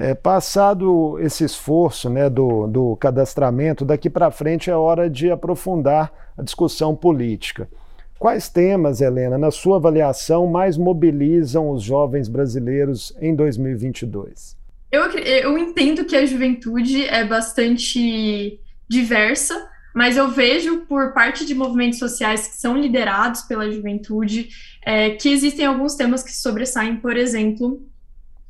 É, 0.00 0.14
passado 0.14 1.18
esse 1.18 1.42
esforço 1.42 2.08
né, 2.08 2.30
do, 2.30 2.68
do 2.68 2.96
cadastramento, 2.96 3.84
daqui 3.84 4.08
para 4.08 4.30
frente 4.30 4.70
é 4.70 4.76
hora 4.76 5.10
de 5.10 5.28
aprofundar 5.28 6.32
a 6.38 6.42
discussão 6.42 6.94
política. 6.94 7.68
Quais 8.16 8.48
temas, 8.48 9.00
Helena, 9.00 9.36
na 9.36 9.50
sua 9.50 9.76
avaliação, 9.76 10.46
mais 10.46 10.76
mobilizam 10.76 11.70
os 11.70 11.82
jovens 11.82 12.28
brasileiros 12.28 13.12
em 13.20 13.34
2022? 13.34 14.56
Eu, 14.90 15.02
eu 15.02 15.58
entendo 15.58 16.04
que 16.04 16.16
a 16.16 16.24
juventude 16.24 17.04
é 17.04 17.24
bastante 17.24 18.60
diversa, 18.88 19.68
mas 19.92 20.16
eu 20.16 20.28
vejo 20.28 20.82
por 20.86 21.12
parte 21.12 21.44
de 21.44 21.56
movimentos 21.56 21.98
sociais 21.98 22.46
que 22.46 22.54
são 22.54 22.76
liderados 22.76 23.42
pela 23.42 23.68
juventude 23.70 24.48
é, 24.84 25.10
que 25.10 25.28
existem 25.28 25.66
alguns 25.66 25.96
temas 25.96 26.22
que 26.22 26.32
sobressaem, 26.32 26.96
por 26.96 27.16
exemplo, 27.16 27.82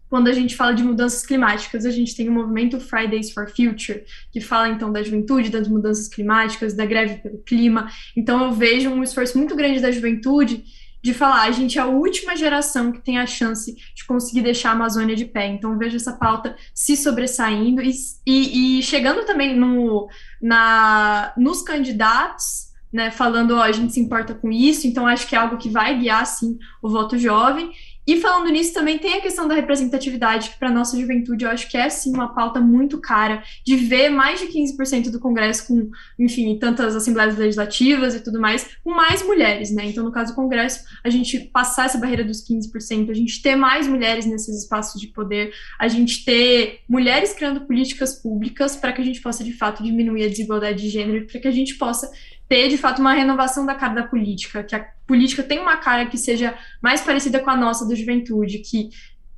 quando 0.08 0.28
a 0.28 0.32
gente 0.32 0.56
fala 0.56 0.72
de 0.72 0.82
mudanças 0.82 1.24
climáticas, 1.24 1.84
a 1.84 1.90
gente 1.90 2.16
tem 2.16 2.28
o 2.28 2.32
movimento 2.32 2.80
Fridays 2.80 3.30
for 3.30 3.48
Future, 3.48 4.04
que 4.32 4.40
fala 4.40 4.68
então 4.68 4.92
da 4.92 5.02
juventude, 5.02 5.50
das 5.50 5.68
mudanças 5.68 6.08
climáticas, 6.08 6.74
da 6.74 6.86
greve 6.86 7.16
pelo 7.16 7.38
clima. 7.38 7.88
Então 8.16 8.44
eu 8.44 8.52
vejo 8.52 8.90
um 8.90 9.02
esforço 9.02 9.36
muito 9.36 9.54
grande 9.54 9.80
da 9.80 9.90
juventude 9.90 10.64
de 11.00 11.14
falar, 11.14 11.42
a 11.42 11.50
gente 11.52 11.78
é 11.78 11.82
a 11.82 11.86
última 11.86 12.36
geração 12.36 12.90
que 12.90 13.00
tem 13.00 13.18
a 13.18 13.26
chance 13.26 13.72
de 13.94 14.04
conseguir 14.04 14.42
deixar 14.42 14.70
a 14.70 14.72
Amazônia 14.72 15.14
de 15.14 15.24
pé. 15.24 15.46
Então 15.46 15.78
vejo 15.78 15.96
essa 15.96 16.12
pauta 16.12 16.56
se 16.74 16.96
sobressaindo 16.96 17.80
e, 17.80 17.92
e, 18.26 18.78
e 18.78 18.82
chegando 18.82 19.24
também 19.24 19.56
no, 19.56 20.08
na, 20.42 21.32
nos 21.36 21.62
candidatos 21.62 22.68
né, 22.92 23.10
falando, 23.10 23.52
ó, 23.52 23.62
a 23.62 23.72
gente 23.72 23.92
se 23.92 24.00
importa 24.00 24.34
com 24.34 24.50
isso, 24.50 24.86
então 24.86 25.06
acho 25.06 25.26
que 25.26 25.36
é 25.36 25.38
algo 25.38 25.58
que 25.58 25.68
vai 25.68 25.98
guiar, 25.98 26.24
sim, 26.26 26.58
o 26.82 26.88
voto 26.88 27.18
jovem. 27.18 27.70
E 28.08 28.18
falando 28.22 28.50
nisso, 28.50 28.72
também 28.72 28.96
tem 28.96 29.18
a 29.18 29.20
questão 29.20 29.46
da 29.46 29.54
representatividade, 29.54 30.48
que 30.48 30.58
para 30.58 30.70
nossa 30.70 30.98
juventude 30.98 31.44
eu 31.44 31.50
acho 31.50 31.68
que 31.68 31.76
é 31.76 31.90
sim 31.90 32.10
uma 32.10 32.34
pauta 32.34 32.58
muito 32.58 32.98
cara, 32.98 33.42
de 33.62 33.76
ver 33.76 34.08
mais 34.08 34.40
de 34.40 34.46
15% 34.46 35.10
do 35.10 35.20
Congresso 35.20 35.66
com, 35.66 35.90
enfim, 36.18 36.58
tantas 36.58 36.96
assembleias 36.96 37.36
legislativas 37.36 38.14
e 38.14 38.20
tudo 38.20 38.40
mais, 38.40 38.66
com 38.82 38.92
mais 38.92 39.22
mulheres, 39.22 39.70
né? 39.70 39.84
Então, 39.84 40.02
no 40.02 40.10
caso 40.10 40.32
do 40.32 40.36
Congresso, 40.36 40.86
a 41.04 41.10
gente 41.10 41.38
passar 41.38 41.84
essa 41.84 41.98
barreira 41.98 42.24
dos 42.24 42.42
15%, 42.48 43.10
a 43.10 43.14
gente 43.14 43.42
ter 43.42 43.56
mais 43.56 43.86
mulheres 43.86 44.24
nesses 44.24 44.62
espaços 44.62 44.98
de 44.98 45.08
poder, 45.08 45.52
a 45.78 45.86
gente 45.86 46.24
ter 46.24 46.80
mulheres 46.88 47.34
criando 47.34 47.66
políticas 47.66 48.14
públicas 48.14 48.74
para 48.74 48.90
que 48.94 49.02
a 49.02 49.04
gente 49.04 49.20
possa, 49.20 49.44
de 49.44 49.52
fato, 49.52 49.82
diminuir 49.82 50.24
a 50.24 50.28
desigualdade 50.28 50.80
de 50.80 50.88
gênero, 50.88 51.26
para 51.26 51.40
que 51.40 51.48
a 51.48 51.52
gente 51.52 51.74
possa 51.74 52.10
ter, 52.48 52.68
de 52.68 52.78
fato, 52.78 53.00
uma 53.00 53.12
renovação 53.12 53.66
da 53.66 53.74
cara 53.74 53.94
da 53.94 54.02
política, 54.04 54.64
que 54.64 54.74
a 54.74 54.88
política 55.06 55.42
tem 55.42 55.58
uma 55.58 55.76
cara 55.76 56.06
que 56.06 56.16
seja 56.16 56.56
mais 56.82 57.00
parecida 57.00 57.40
com 57.40 57.50
a 57.50 57.56
nossa 57.56 57.86
da 57.86 57.94
juventude, 57.94 58.58
que 58.58 58.88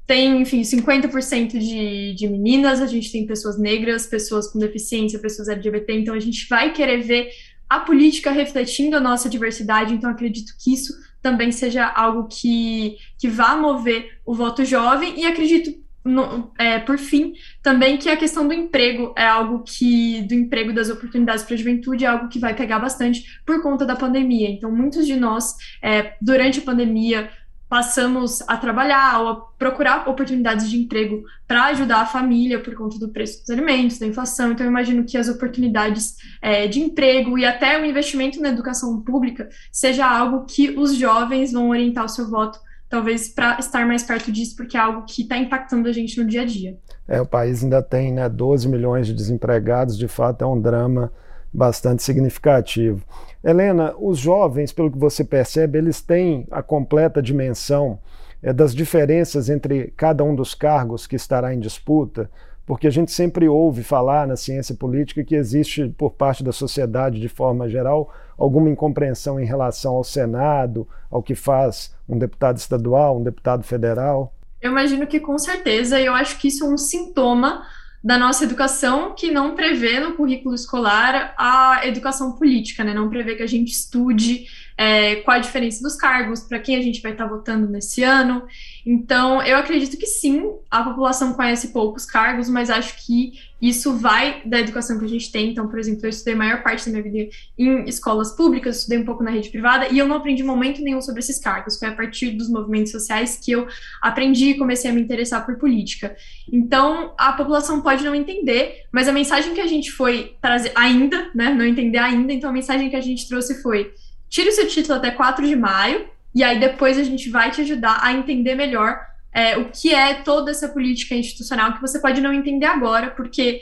tem, 0.06 0.40
enfim, 0.40 0.62
50% 0.62 1.58
de, 1.58 2.14
de 2.14 2.28
meninas, 2.28 2.80
a 2.80 2.86
gente 2.86 3.12
tem 3.12 3.26
pessoas 3.26 3.58
negras, 3.58 4.06
pessoas 4.06 4.48
com 4.48 4.58
deficiência, 4.58 5.18
pessoas 5.18 5.48
LGBT, 5.48 5.92
então 5.92 6.14
a 6.14 6.20
gente 6.20 6.48
vai 6.48 6.72
querer 6.72 7.02
ver 7.02 7.30
a 7.68 7.80
política 7.80 8.32
refletindo 8.32 8.96
a 8.96 9.00
nossa 9.00 9.28
diversidade, 9.28 9.94
então 9.94 10.10
acredito 10.10 10.52
que 10.58 10.72
isso 10.72 10.92
também 11.22 11.52
seja 11.52 11.86
algo 11.86 12.26
que, 12.26 12.96
que 13.18 13.28
vá 13.28 13.56
mover 13.56 14.18
o 14.24 14.34
voto 14.34 14.64
jovem, 14.64 15.20
e 15.20 15.24
acredito 15.24 15.72
no, 16.04 16.50
é, 16.58 16.78
por 16.78 16.98
fim, 16.98 17.34
também 17.62 17.98
que 17.98 18.08
a 18.08 18.16
questão 18.16 18.46
do 18.46 18.54
emprego 18.54 19.12
é 19.16 19.26
algo 19.26 19.62
que, 19.62 20.22
do 20.22 20.34
emprego 20.34 20.72
das 20.72 20.88
oportunidades 20.88 21.44
para 21.44 21.54
a 21.54 21.58
juventude, 21.58 22.04
é 22.04 22.08
algo 22.08 22.28
que 22.28 22.38
vai 22.38 22.54
pegar 22.54 22.78
bastante 22.78 23.40
por 23.44 23.62
conta 23.62 23.84
da 23.84 23.94
pandemia. 23.94 24.48
Então, 24.50 24.70
muitos 24.70 25.06
de 25.06 25.16
nós, 25.16 25.54
é, 25.82 26.14
durante 26.20 26.60
a 26.60 26.62
pandemia, 26.62 27.30
passamos 27.68 28.42
a 28.48 28.56
trabalhar 28.56 29.20
ou 29.20 29.28
a 29.28 29.36
procurar 29.56 30.08
oportunidades 30.08 30.68
de 30.68 30.76
emprego 30.76 31.22
para 31.46 31.66
ajudar 31.66 32.00
a 32.00 32.06
família 32.06 32.58
por 32.58 32.74
conta 32.74 32.98
do 32.98 33.10
preço 33.10 33.40
dos 33.42 33.50
alimentos, 33.50 33.96
da 33.96 34.06
inflação. 34.06 34.50
Então, 34.50 34.66
eu 34.66 34.70
imagino 34.70 35.04
que 35.04 35.16
as 35.16 35.28
oportunidades 35.28 36.16
é, 36.42 36.66
de 36.66 36.80
emprego 36.80 37.38
e 37.38 37.44
até 37.44 37.80
o 37.80 37.84
investimento 37.84 38.40
na 38.40 38.48
educação 38.48 39.00
pública 39.02 39.48
seja 39.70 40.04
algo 40.04 40.46
que 40.46 40.70
os 40.70 40.96
jovens 40.96 41.52
vão 41.52 41.68
orientar 41.68 42.06
o 42.06 42.08
seu 42.08 42.28
voto 42.28 42.58
talvez 42.90 43.28
para 43.28 43.56
estar 43.60 43.86
mais 43.86 44.02
perto 44.02 44.32
disso, 44.32 44.56
porque 44.56 44.76
é 44.76 44.80
algo 44.80 45.04
que 45.06 45.22
está 45.22 45.38
impactando 45.38 45.88
a 45.88 45.92
gente 45.92 46.20
no 46.20 46.26
dia 46.26 46.42
a 46.42 46.44
dia. 46.44 46.76
É, 47.06 47.20
o 47.20 47.26
país 47.26 47.62
ainda 47.62 47.80
tem 47.80 48.12
né, 48.12 48.28
12 48.28 48.68
milhões 48.68 49.06
de 49.06 49.14
desempregados, 49.14 49.96
de 49.96 50.08
fato 50.08 50.42
é 50.42 50.46
um 50.46 50.60
drama 50.60 51.12
bastante 51.52 52.02
significativo. 52.02 53.02
Helena, 53.42 53.94
os 53.96 54.18
jovens, 54.18 54.72
pelo 54.72 54.90
que 54.90 54.98
você 54.98 55.24
percebe, 55.24 55.78
eles 55.78 56.02
têm 56.02 56.46
a 56.50 56.62
completa 56.62 57.22
dimensão 57.22 58.00
é, 58.42 58.52
das 58.52 58.74
diferenças 58.74 59.48
entre 59.48 59.92
cada 59.96 60.24
um 60.24 60.34
dos 60.34 60.54
cargos 60.54 61.06
que 61.06 61.16
estará 61.16 61.54
em 61.54 61.60
disputa, 61.60 62.28
porque 62.66 62.86
a 62.86 62.90
gente 62.90 63.12
sempre 63.12 63.48
ouve 63.48 63.82
falar 63.82 64.26
na 64.26 64.36
ciência 64.36 64.74
política 64.74 65.24
que 65.24 65.34
existe, 65.34 65.88
por 65.96 66.12
parte 66.12 66.42
da 66.42 66.52
sociedade 66.52 67.20
de 67.20 67.28
forma 67.28 67.68
geral, 67.68 68.12
alguma 68.40 68.70
incompreensão 68.70 69.38
em 69.38 69.44
relação 69.44 69.94
ao 69.94 70.02
Senado, 70.02 70.88
ao 71.10 71.22
que 71.22 71.34
faz 71.34 71.94
um 72.08 72.18
deputado 72.18 72.56
estadual, 72.56 73.18
um 73.18 73.22
deputado 73.22 73.62
federal. 73.62 74.34
Eu 74.62 74.70
imagino 74.70 75.06
que 75.06 75.20
com 75.20 75.38
certeza, 75.38 76.00
e 76.00 76.06
eu 76.06 76.14
acho 76.14 76.38
que 76.38 76.48
isso 76.48 76.64
é 76.64 76.68
um 76.68 76.78
sintoma 76.78 77.62
da 78.02 78.18
nossa 78.18 78.44
educação 78.44 79.14
que 79.14 79.30
não 79.30 79.54
prevê 79.54 80.00
no 80.00 80.14
currículo 80.14 80.54
escolar 80.54 81.34
a 81.36 81.86
educação 81.86 82.32
política, 82.32 82.82
né? 82.82 82.94
Não 82.94 83.10
prevê 83.10 83.34
que 83.34 83.42
a 83.42 83.46
gente 83.46 83.72
estude 83.72 84.46
é, 84.74 85.16
qual 85.16 85.36
a 85.36 85.40
diferença 85.40 85.82
dos 85.82 85.96
cargos, 85.96 86.40
para 86.40 86.58
quem 86.58 86.76
a 86.76 86.80
gente 86.80 87.02
vai 87.02 87.12
estar 87.12 87.28
tá 87.28 87.30
votando 87.30 87.68
nesse 87.68 88.02
ano. 88.02 88.44
Então, 88.86 89.42
eu 89.42 89.58
acredito 89.58 89.98
que 89.98 90.06
sim, 90.06 90.50
a 90.70 90.82
população 90.82 91.34
conhece 91.34 91.68
poucos 91.68 92.06
cargos, 92.06 92.48
mas 92.48 92.70
acho 92.70 93.04
que 93.04 93.32
isso 93.60 93.96
vai 93.96 94.42
da 94.44 94.58
educação 94.58 94.98
que 94.98 95.04
a 95.04 95.08
gente 95.08 95.30
tem. 95.30 95.50
Então, 95.50 95.68
por 95.68 95.78
exemplo, 95.78 96.04
eu 96.04 96.10
estudei 96.10 96.34
a 96.34 96.36
maior 96.36 96.62
parte 96.62 96.86
da 96.86 96.92
minha 96.92 97.02
vida 97.02 97.30
em 97.58 97.84
escolas 97.84 98.32
públicas, 98.32 98.78
estudei 98.78 98.98
um 98.98 99.04
pouco 99.04 99.22
na 99.22 99.30
rede 99.30 99.50
privada 99.50 99.88
e 99.88 99.98
eu 99.98 100.08
não 100.08 100.16
aprendi 100.16 100.42
momento 100.42 100.80
nenhum 100.80 101.00
sobre 101.00 101.20
esses 101.20 101.38
cargos. 101.38 101.78
Foi 101.78 101.88
a 101.88 101.92
partir 101.92 102.30
dos 102.30 102.48
movimentos 102.48 102.90
sociais 102.90 103.38
que 103.42 103.52
eu 103.52 103.66
aprendi 104.00 104.50
e 104.50 104.58
comecei 104.58 104.90
a 104.90 104.94
me 104.94 105.00
interessar 105.00 105.44
por 105.44 105.56
política. 105.56 106.16
Então, 106.50 107.12
a 107.18 107.32
população 107.32 107.80
pode 107.82 108.04
não 108.04 108.14
entender, 108.14 108.84
mas 108.90 109.08
a 109.08 109.12
mensagem 109.12 109.52
que 109.52 109.60
a 109.60 109.66
gente 109.66 109.90
foi 109.90 110.36
trazer 110.40 110.72
ainda, 110.74 111.30
né, 111.34 111.52
não 111.52 111.64
entender 111.64 111.98
ainda, 111.98 112.32
então 112.32 112.48
a 112.48 112.52
mensagem 112.52 112.88
que 112.88 112.96
a 112.96 113.00
gente 113.00 113.28
trouxe 113.28 113.60
foi 113.62 113.92
tire 114.28 114.48
o 114.48 114.52
seu 114.52 114.66
título 114.68 114.94
até 114.94 115.10
4 115.10 115.46
de 115.46 115.56
maio, 115.56 116.08
e 116.34 116.44
aí 116.44 116.60
depois 116.60 116.96
a 116.96 117.02
gente 117.02 117.28
vai 117.28 117.50
te 117.50 117.60
ajudar 117.60 117.98
a 118.00 118.12
entender 118.12 118.54
melhor 118.54 119.09
é, 119.32 119.56
o 119.56 119.70
que 119.70 119.94
é 119.94 120.14
toda 120.14 120.50
essa 120.50 120.68
política 120.68 121.14
institucional 121.14 121.74
que 121.74 121.80
você 121.80 122.00
pode 122.00 122.20
não 122.20 122.32
entender 122.32 122.66
agora, 122.66 123.10
porque 123.10 123.60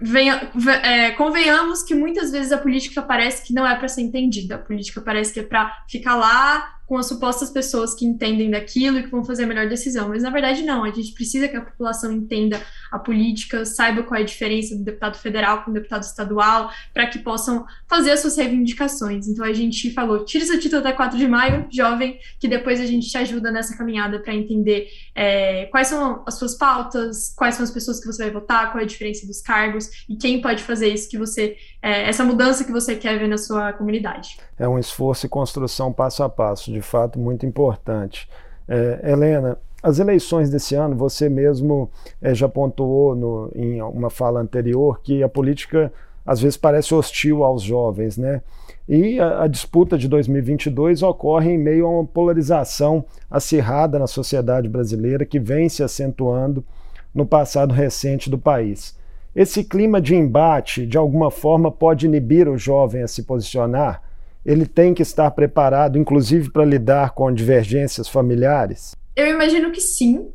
venha, 0.00 0.50
é, 0.82 1.10
convenhamos 1.12 1.82
que 1.82 1.94
muitas 1.94 2.32
vezes 2.32 2.52
a 2.52 2.58
política 2.58 3.00
parece 3.02 3.46
que 3.46 3.54
não 3.54 3.66
é 3.66 3.76
para 3.76 3.88
ser 3.88 4.02
entendida, 4.02 4.56
a 4.56 4.58
política 4.58 5.00
parece 5.00 5.32
que 5.32 5.40
é 5.40 5.42
para 5.42 5.84
ficar 5.88 6.16
lá 6.16 6.76
com 6.92 6.98
as 6.98 7.06
supostas 7.06 7.48
pessoas 7.48 7.94
que 7.94 8.04
entendem 8.04 8.50
daquilo 8.50 8.98
e 8.98 9.04
que 9.04 9.08
vão 9.08 9.24
fazer 9.24 9.44
a 9.44 9.46
melhor 9.46 9.66
decisão. 9.66 10.10
Mas 10.10 10.22
na 10.22 10.28
verdade, 10.28 10.62
não. 10.62 10.84
A 10.84 10.90
gente 10.90 11.14
precisa 11.14 11.48
que 11.48 11.56
a 11.56 11.62
população 11.62 12.12
entenda 12.12 12.60
a 12.90 12.98
política, 12.98 13.64
saiba 13.64 14.02
qual 14.02 14.20
é 14.20 14.22
a 14.22 14.26
diferença 14.26 14.76
do 14.76 14.84
deputado 14.84 15.16
federal 15.16 15.64
com 15.64 15.70
o 15.70 15.72
deputado 15.72 16.02
estadual, 16.02 16.70
para 16.92 17.06
que 17.06 17.20
possam 17.20 17.64
fazer 17.88 18.10
as 18.10 18.20
suas 18.20 18.36
reivindicações. 18.36 19.26
Então 19.26 19.42
a 19.42 19.54
gente 19.54 19.90
falou: 19.94 20.26
tire 20.26 20.44
seu 20.44 20.60
título 20.60 20.80
até 20.80 20.92
4 20.92 21.16
de 21.16 21.26
maio, 21.26 21.66
jovem, 21.72 22.18
que 22.38 22.46
depois 22.46 22.78
a 22.78 22.84
gente 22.84 23.08
te 23.08 23.16
ajuda 23.16 23.50
nessa 23.50 23.74
caminhada 23.74 24.18
para 24.20 24.34
entender 24.34 24.88
é, 25.14 25.64
quais 25.70 25.88
são 25.88 26.22
as 26.26 26.34
suas 26.34 26.54
pautas, 26.54 27.32
quais 27.34 27.54
são 27.54 27.64
as 27.64 27.70
pessoas 27.70 28.00
que 28.00 28.06
você 28.06 28.24
vai 28.24 28.32
votar, 28.32 28.70
qual 28.70 28.82
é 28.82 28.84
a 28.84 28.86
diferença 28.86 29.26
dos 29.26 29.40
cargos 29.40 29.88
e 30.06 30.14
quem 30.14 30.42
pode 30.42 30.62
fazer 30.62 30.88
isso 30.88 31.08
que 31.08 31.16
você, 31.16 31.56
é, 31.80 32.06
essa 32.06 32.22
mudança 32.22 32.64
que 32.64 32.70
você 32.70 32.96
quer 32.96 33.18
ver 33.18 33.28
na 33.28 33.38
sua 33.38 33.72
comunidade. 33.72 34.36
É 34.58 34.68
um 34.68 34.78
esforço 34.78 35.24
e 35.24 35.28
construção 35.30 35.90
passo 35.90 36.22
a 36.22 36.28
passo, 36.28 36.70
de 36.70 36.81
fato 36.82 37.18
muito 37.18 37.46
importante. 37.46 38.28
É, 38.68 39.10
Helena, 39.10 39.58
as 39.82 39.98
eleições 39.98 40.48
desse 40.48 40.74
ano, 40.74 40.94
você 40.94 41.28
mesmo 41.28 41.90
é, 42.20 42.34
já 42.34 42.48
pontuou 42.48 43.14
no, 43.16 43.50
em 43.54 43.82
uma 43.82 44.10
fala 44.10 44.40
anterior 44.40 45.00
que 45.02 45.22
a 45.22 45.28
política 45.28 45.92
às 46.24 46.40
vezes 46.40 46.56
parece 46.56 46.94
hostil 46.94 47.42
aos 47.42 47.62
jovens, 47.62 48.16
né? 48.16 48.42
E 48.88 49.18
a, 49.18 49.42
a, 49.42 49.46
disputa 49.48 49.98
de 49.98 50.08
2022 50.08 51.02
ocorre 51.02 51.50
em 51.50 51.58
meio 51.58 51.86
a 51.86 51.90
uma 51.90 52.04
polarização 52.04 53.04
acirrada 53.30 53.98
na 53.98 54.06
sociedade 54.06 54.68
brasileira 54.68 55.24
que 55.24 55.40
vem 55.40 55.68
se 55.68 55.82
acentuando 55.82 56.64
no 57.14 57.26
passado 57.26 57.74
recente 57.74 58.30
do 58.30 58.38
país. 58.38 58.96
Esse 59.34 59.64
clima 59.64 60.00
de 60.00 60.14
embate, 60.14 60.86
de 60.86 60.98
alguma 60.98 61.30
forma, 61.30 61.70
pode 61.70 62.06
inibir 62.06 62.48
o 62.48 62.58
jovem 62.58 63.02
a 63.02 63.08
se 63.08 63.22
posicionar? 63.22 64.02
Ele 64.44 64.66
tem 64.66 64.92
que 64.94 65.02
estar 65.02 65.30
preparado, 65.30 65.98
inclusive, 65.98 66.50
para 66.50 66.64
lidar 66.64 67.10
com 67.10 67.32
divergências 67.32 68.08
familiares? 68.08 68.94
Eu 69.14 69.28
imagino 69.28 69.70
que 69.70 69.80
sim, 69.80 70.32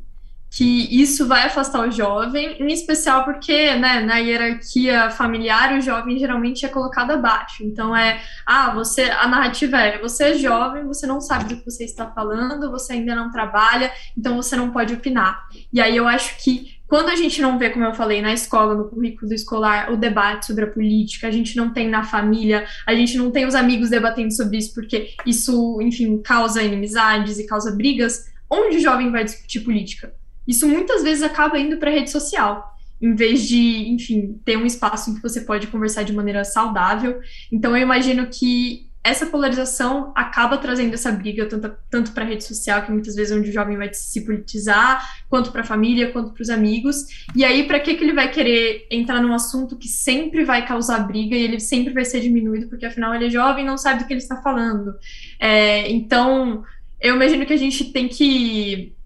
que 0.50 1.02
isso 1.02 1.28
vai 1.28 1.44
afastar 1.44 1.88
o 1.88 1.92
jovem, 1.92 2.62
em 2.62 2.72
especial 2.72 3.26
porque, 3.26 3.76
né, 3.76 4.00
na 4.00 4.18
hierarquia 4.18 5.10
familiar, 5.10 5.78
o 5.78 5.82
jovem 5.82 6.18
geralmente 6.18 6.66
é 6.66 6.70
colocado 6.70 7.12
abaixo. 7.12 7.64
Então 7.64 7.96
é, 7.96 8.22
ah, 8.46 8.72
você, 8.74 9.04
a 9.04 9.28
narrativa 9.28 9.78
é, 9.78 10.00
você 10.00 10.26
é 10.26 10.34
jovem, 10.36 10.86
você 10.86 11.06
não 11.06 11.20
sabe 11.20 11.46
do 11.46 11.58
que 11.58 11.70
você 11.70 11.84
está 11.84 12.08
falando, 12.08 12.72
você 12.72 12.94
ainda 12.94 13.14
não 13.14 13.30
trabalha, 13.30 13.92
então 14.18 14.36
você 14.36 14.56
não 14.56 14.72
pode 14.72 14.94
opinar. 14.94 15.48
E 15.72 15.82
aí 15.82 15.96
eu 15.98 16.08
acho 16.08 16.38
que 16.38 16.77
quando 16.88 17.10
a 17.10 17.16
gente 17.16 17.42
não 17.42 17.60
vê, 17.60 17.70
como 17.70 17.84
eu 17.84 17.94
falei, 17.94 18.22
na 18.22 18.34
escola, 18.34 18.74
no 18.74 18.90
currículo 18.90 19.34
escolar, 19.34 19.92
o 19.92 19.98
debate 19.98 20.46
sobre 20.46 20.64
a 20.64 20.68
política, 20.68 21.28
a 21.28 21.32
gente 21.32 21.56
não 21.58 21.74
tem 21.74 21.90
na 21.90 22.04
família, 22.04 22.66
a 22.86 22.96
gente 22.96 23.18
não 23.18 23.30
tem 23.30 23.46
os 23.46 23.56
amigos 23.56 23.90
debatendo 23.90 24.34
sobre 24.34 24.58
isso, 24.58 24.74
porque 24.74 25.14
isso, 25.26 25.82
enfim, 25.82 26.18
causa 26.22 26.64
inimizades 26.64 27.38
e 27.40 27.46
causa 27.46 27.76
brigas, 27.76 28.26
onde 28.50 28.78
o 28.78 28.80
jovem 28.80 29.12
vai 29.12 29.26
discutir 29.26 29.60
política? 29.60 30.14
Isso 30.48 30.66
muitas 30.66 31.04
vezes 31.04 31.24
acaba 31.24 31.60
indo 31.60 31.78
para 31.78 31.92
a 31.92 31.94
rede 31.94 32.10
social, 32.10 32.74
em 33.02 33.14
vez 33.14 33.46
de, 33.46 33.90
enfim, 33.90 34.40
ter 34.46 34.58
um 34.58 34.66
espaço 34.66 35.12
em 35.12 35.16
que 35.16 35.22
você 35.22 35.42
pode 35.42 35.68
conversar 35.68 36.04
de 36.04 36.14
maneira 36.14 36.46
saudável. 36.46 37.20
Então, 37.52 37.76
eu 37.76 37.84
imagino 37.84 38.28
que 38.28 38.87
essa 39.08 39.26
polarização 39.26 40.12
acaba 40.16 40.58
trazendo 40.58 40.94
essa 40.94 41.12
briga 41.12 41.46
tanto, 41.46 41.72
tanto 41.90 42.12
para 42.12 42.26
a 42.26 42.28
rede 42.28 42.44
social, 42.44 42.82
que 42.82 42.92
muitas 42.92 43.16
vezes 43.16 43.32
é 43.32 43.40
onde 43.40 43.50
o 43.50 43.54
jovem 43.54 43.78
vai 43.78 43.94
se 43.94 44.26
politizar, 44.26 45.02
quanto 45.30 45.52
para 45.52 45.62
a 45.62 45.64
família, 45.64 46.12
quanto 46.12 46.34
para 46.34 46.42
os 46.42 46.50
amigos. 46.50 47.26
E 47.34 47.46
aí, 47.46 47.66
para 47.66 47.80
que, 47.80 47.96
que 47.96 48.04
ele 48.04 48.14
vai 48.14 48.30
querer 48.30 48.86
entrar 48.92 49.22
num 49.22 49.34
assunto 49.34 49.78
que 49.78 49.88
sempre 49.88 50.44
vai 50.44 50.66
causar 50.66 51.00
briga 51.08 51.36
e 51.36 51.42
ele 51.42 51.60
sempre 51.60 51.94
vai 51.94 52.04
ser 52.04 52.20
diminuído, 52.20 52.68
porque 52.68 52.86
afinal 52.86 53.16
ele 53.16 53.28
é 53.28 53.30
jovem 53.30 53.64
e 53.64 53.68
não 53.68 53.78
sabe 53.78 54.00
do 54.00 54.08
que 54.08 54.14
ele 54.14 54.22
está 54.22 54.42
falando. 54.42 54.94
É, 55.40 55.90
então, 55.90 56.64
eu 57.00 57.16
imagino 57.16 57.46
que 57.46 57.54
a 57.54 57.58
gente 57.58 57.86
tem 57.94 58.10
que 58.10 58.97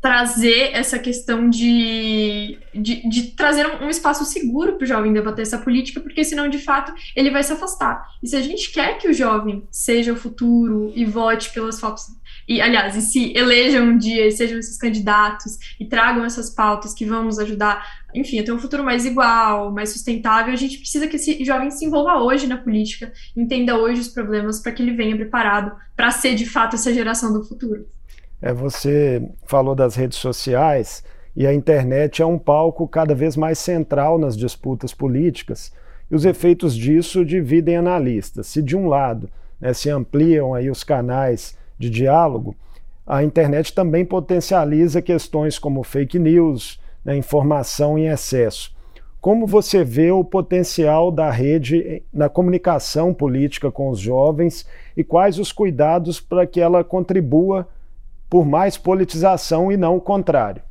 trazer 0.00 0.70
essa 0.72 0.98
questão 0.98 1.50
de, 1.50 2.58
de, 2.72 3.08
de 3.08 3.22
trazer 3.32 3.66
um, 3.66 3.86
um, 3.86 3.90
espaço 3.90 4.24
seguro 4.24 4.74
para 4.74 4.84
o 4.84 4.86
jovem 4.86 5.12
debater 5.12 5.42
essa 5.42 5.58
política, 5.58 6.00
porque 6.00 6.22
senão, 6.22 6.48
de 6.48 6.58
fato, 6.58 6.92
ele 7.16 7.30
vai 7.30 7.42
se 7.42 7.52
afastar. 7.52 8.06
E 8.22 8.28
se 8.28 8.36
a 8.36 8.40
gente 8.40 8.70
quer 8.70 8.98
que 8.98 9.08
o 9.08 9.12
jovem 9.12 9.66
seja 9.70 10.12
o 10.12 10.16
futuro 10.16 10.92
e 10.94 11.04
vote 11.04 11.52
pelas 11.52 11.80
pautas, 11.80 12.06
e, 12.46 12.60
aliás, 12.60 12.96
e 12.96 13.02
se 13.02 13.36
elejam 13.36 13.86
um 13.86 13.98
dia 13.98 14.26
e 14.26 14.30
sejam 14.30 14.58
esses 14.58 14.78
candidatos 14.78 15.58
e 15.78 15.84
tragam 15.84 16.24
essas 16.24 16.48
pautas 16.48 16.94
que 16.94 17.04
vão 17.04 17.24
nos 17.24 17.38
ajudar, 17.38 17.84
enfim, 18.14 18.38
a 18.38 18.44
ter 18.44 18.52
um 18.52 18.58
futuro 18.58 18.84
mais 18.84 19.04
igual, 19.04 19.72
mais 19.72 19.90
sustentável, 19.90 20.52
a 20.52 20.56
gente 20.56 20.78
precisa 20.78 21.08
que 21.08 21.16
esse 21.16 21.44
jovem 21.44 21.70
se 21.70 21.84
envolva 21.84 22.22
hoje 22.22 22.46
na 22.46 22.56
política, 22.56 23.12
entenda 23.36 23.76
hoje 23.76 24.00
os 24.00 24.08
problemas 24.08 24.60
para 24.60 24.72
que 24.72 24.80
ele 24.80 24.92
venha 24.92 25.16
preparado 25.16 25.76
para 25.96 26.10
ser, 26.12 26.36
de 26.36 26.46
fato, 26.46 26.76
essa 26.76 26.94
geração 26.94 27.32
do 27.32 27.44
futuro. 27.44 27.97
É, 28.40 28.52
você 28.52 29.22
falou 29.44 29.74
das 29.74 29.96
redes 29.96 30.18
sociais 30.18 31.02
e 31.34 31.46
a 31.46 31.52
internet 31.52 32.22
é 32.22 32.26
um 32.26 32.38
palco 32.38 32.86
cada 32.86 33.14
vez 33.14 33.36
mais 33.36 33.58
central 33.58 34.18
nas 34.18 34.36
disputas 34.36 34.94
políticas. 34.94 35.72
E 36.10 36.14
os 36.14 36.24
efeitos 36.24 36.74
disso 36.74 37.24
dividem 37.24 37.76
analistas. 37.76 38.46
Se 38.46 38.62
de 38.62 38.76
um 38.76 38.86
lado 38.88 39.28
né, 39.60 39.72
se 39.72 39.90
ampliam 39.90 40.54
aí 40.54 40.70
os 40.70 40.82
canais 40.82 41.56
de 41.78 41.90
diálogo, 41.90 42.56
a 43.06 43.22
internet 43.22 43.74
também 43.74 44.04
potencializa 44.04 45.02
questões 45.02 45.58
como 45.58 45.82
fake 45.82 46.18
news, 46.18 46.80
né, 47.04 47.16
informação 47.16 47.98
em 47.98 48.06
excesso. 48.06 48.76
Como 49.20 49.46
você 49.46 49.82
vê 49.82 50.12
o 50.12 50.22
potencial 50.22 51.10
da 51.10 51.30
rede 51.30 52.02
na 52.12 52.28
comunicação 52.28 53.12
política 53.12 53.70
com 53.70 53.88
os 53.88 53.98
jovens 53.98 54.66
e 54.96 55.02
quais 55.02 55.38
os 55.38 55.50
cuidados 55.50 56.20
para 56.20 56.46
que 56.46 56.60
ela 56.60 56.84
contribua 56.84 57.66
por 58.28 58.46
mais 58.46 58.76
politização 58.76 59.72
e 59.72 59.76
não 59.76 59.96
o 59.96 60.00
contrário. 60.00 60.62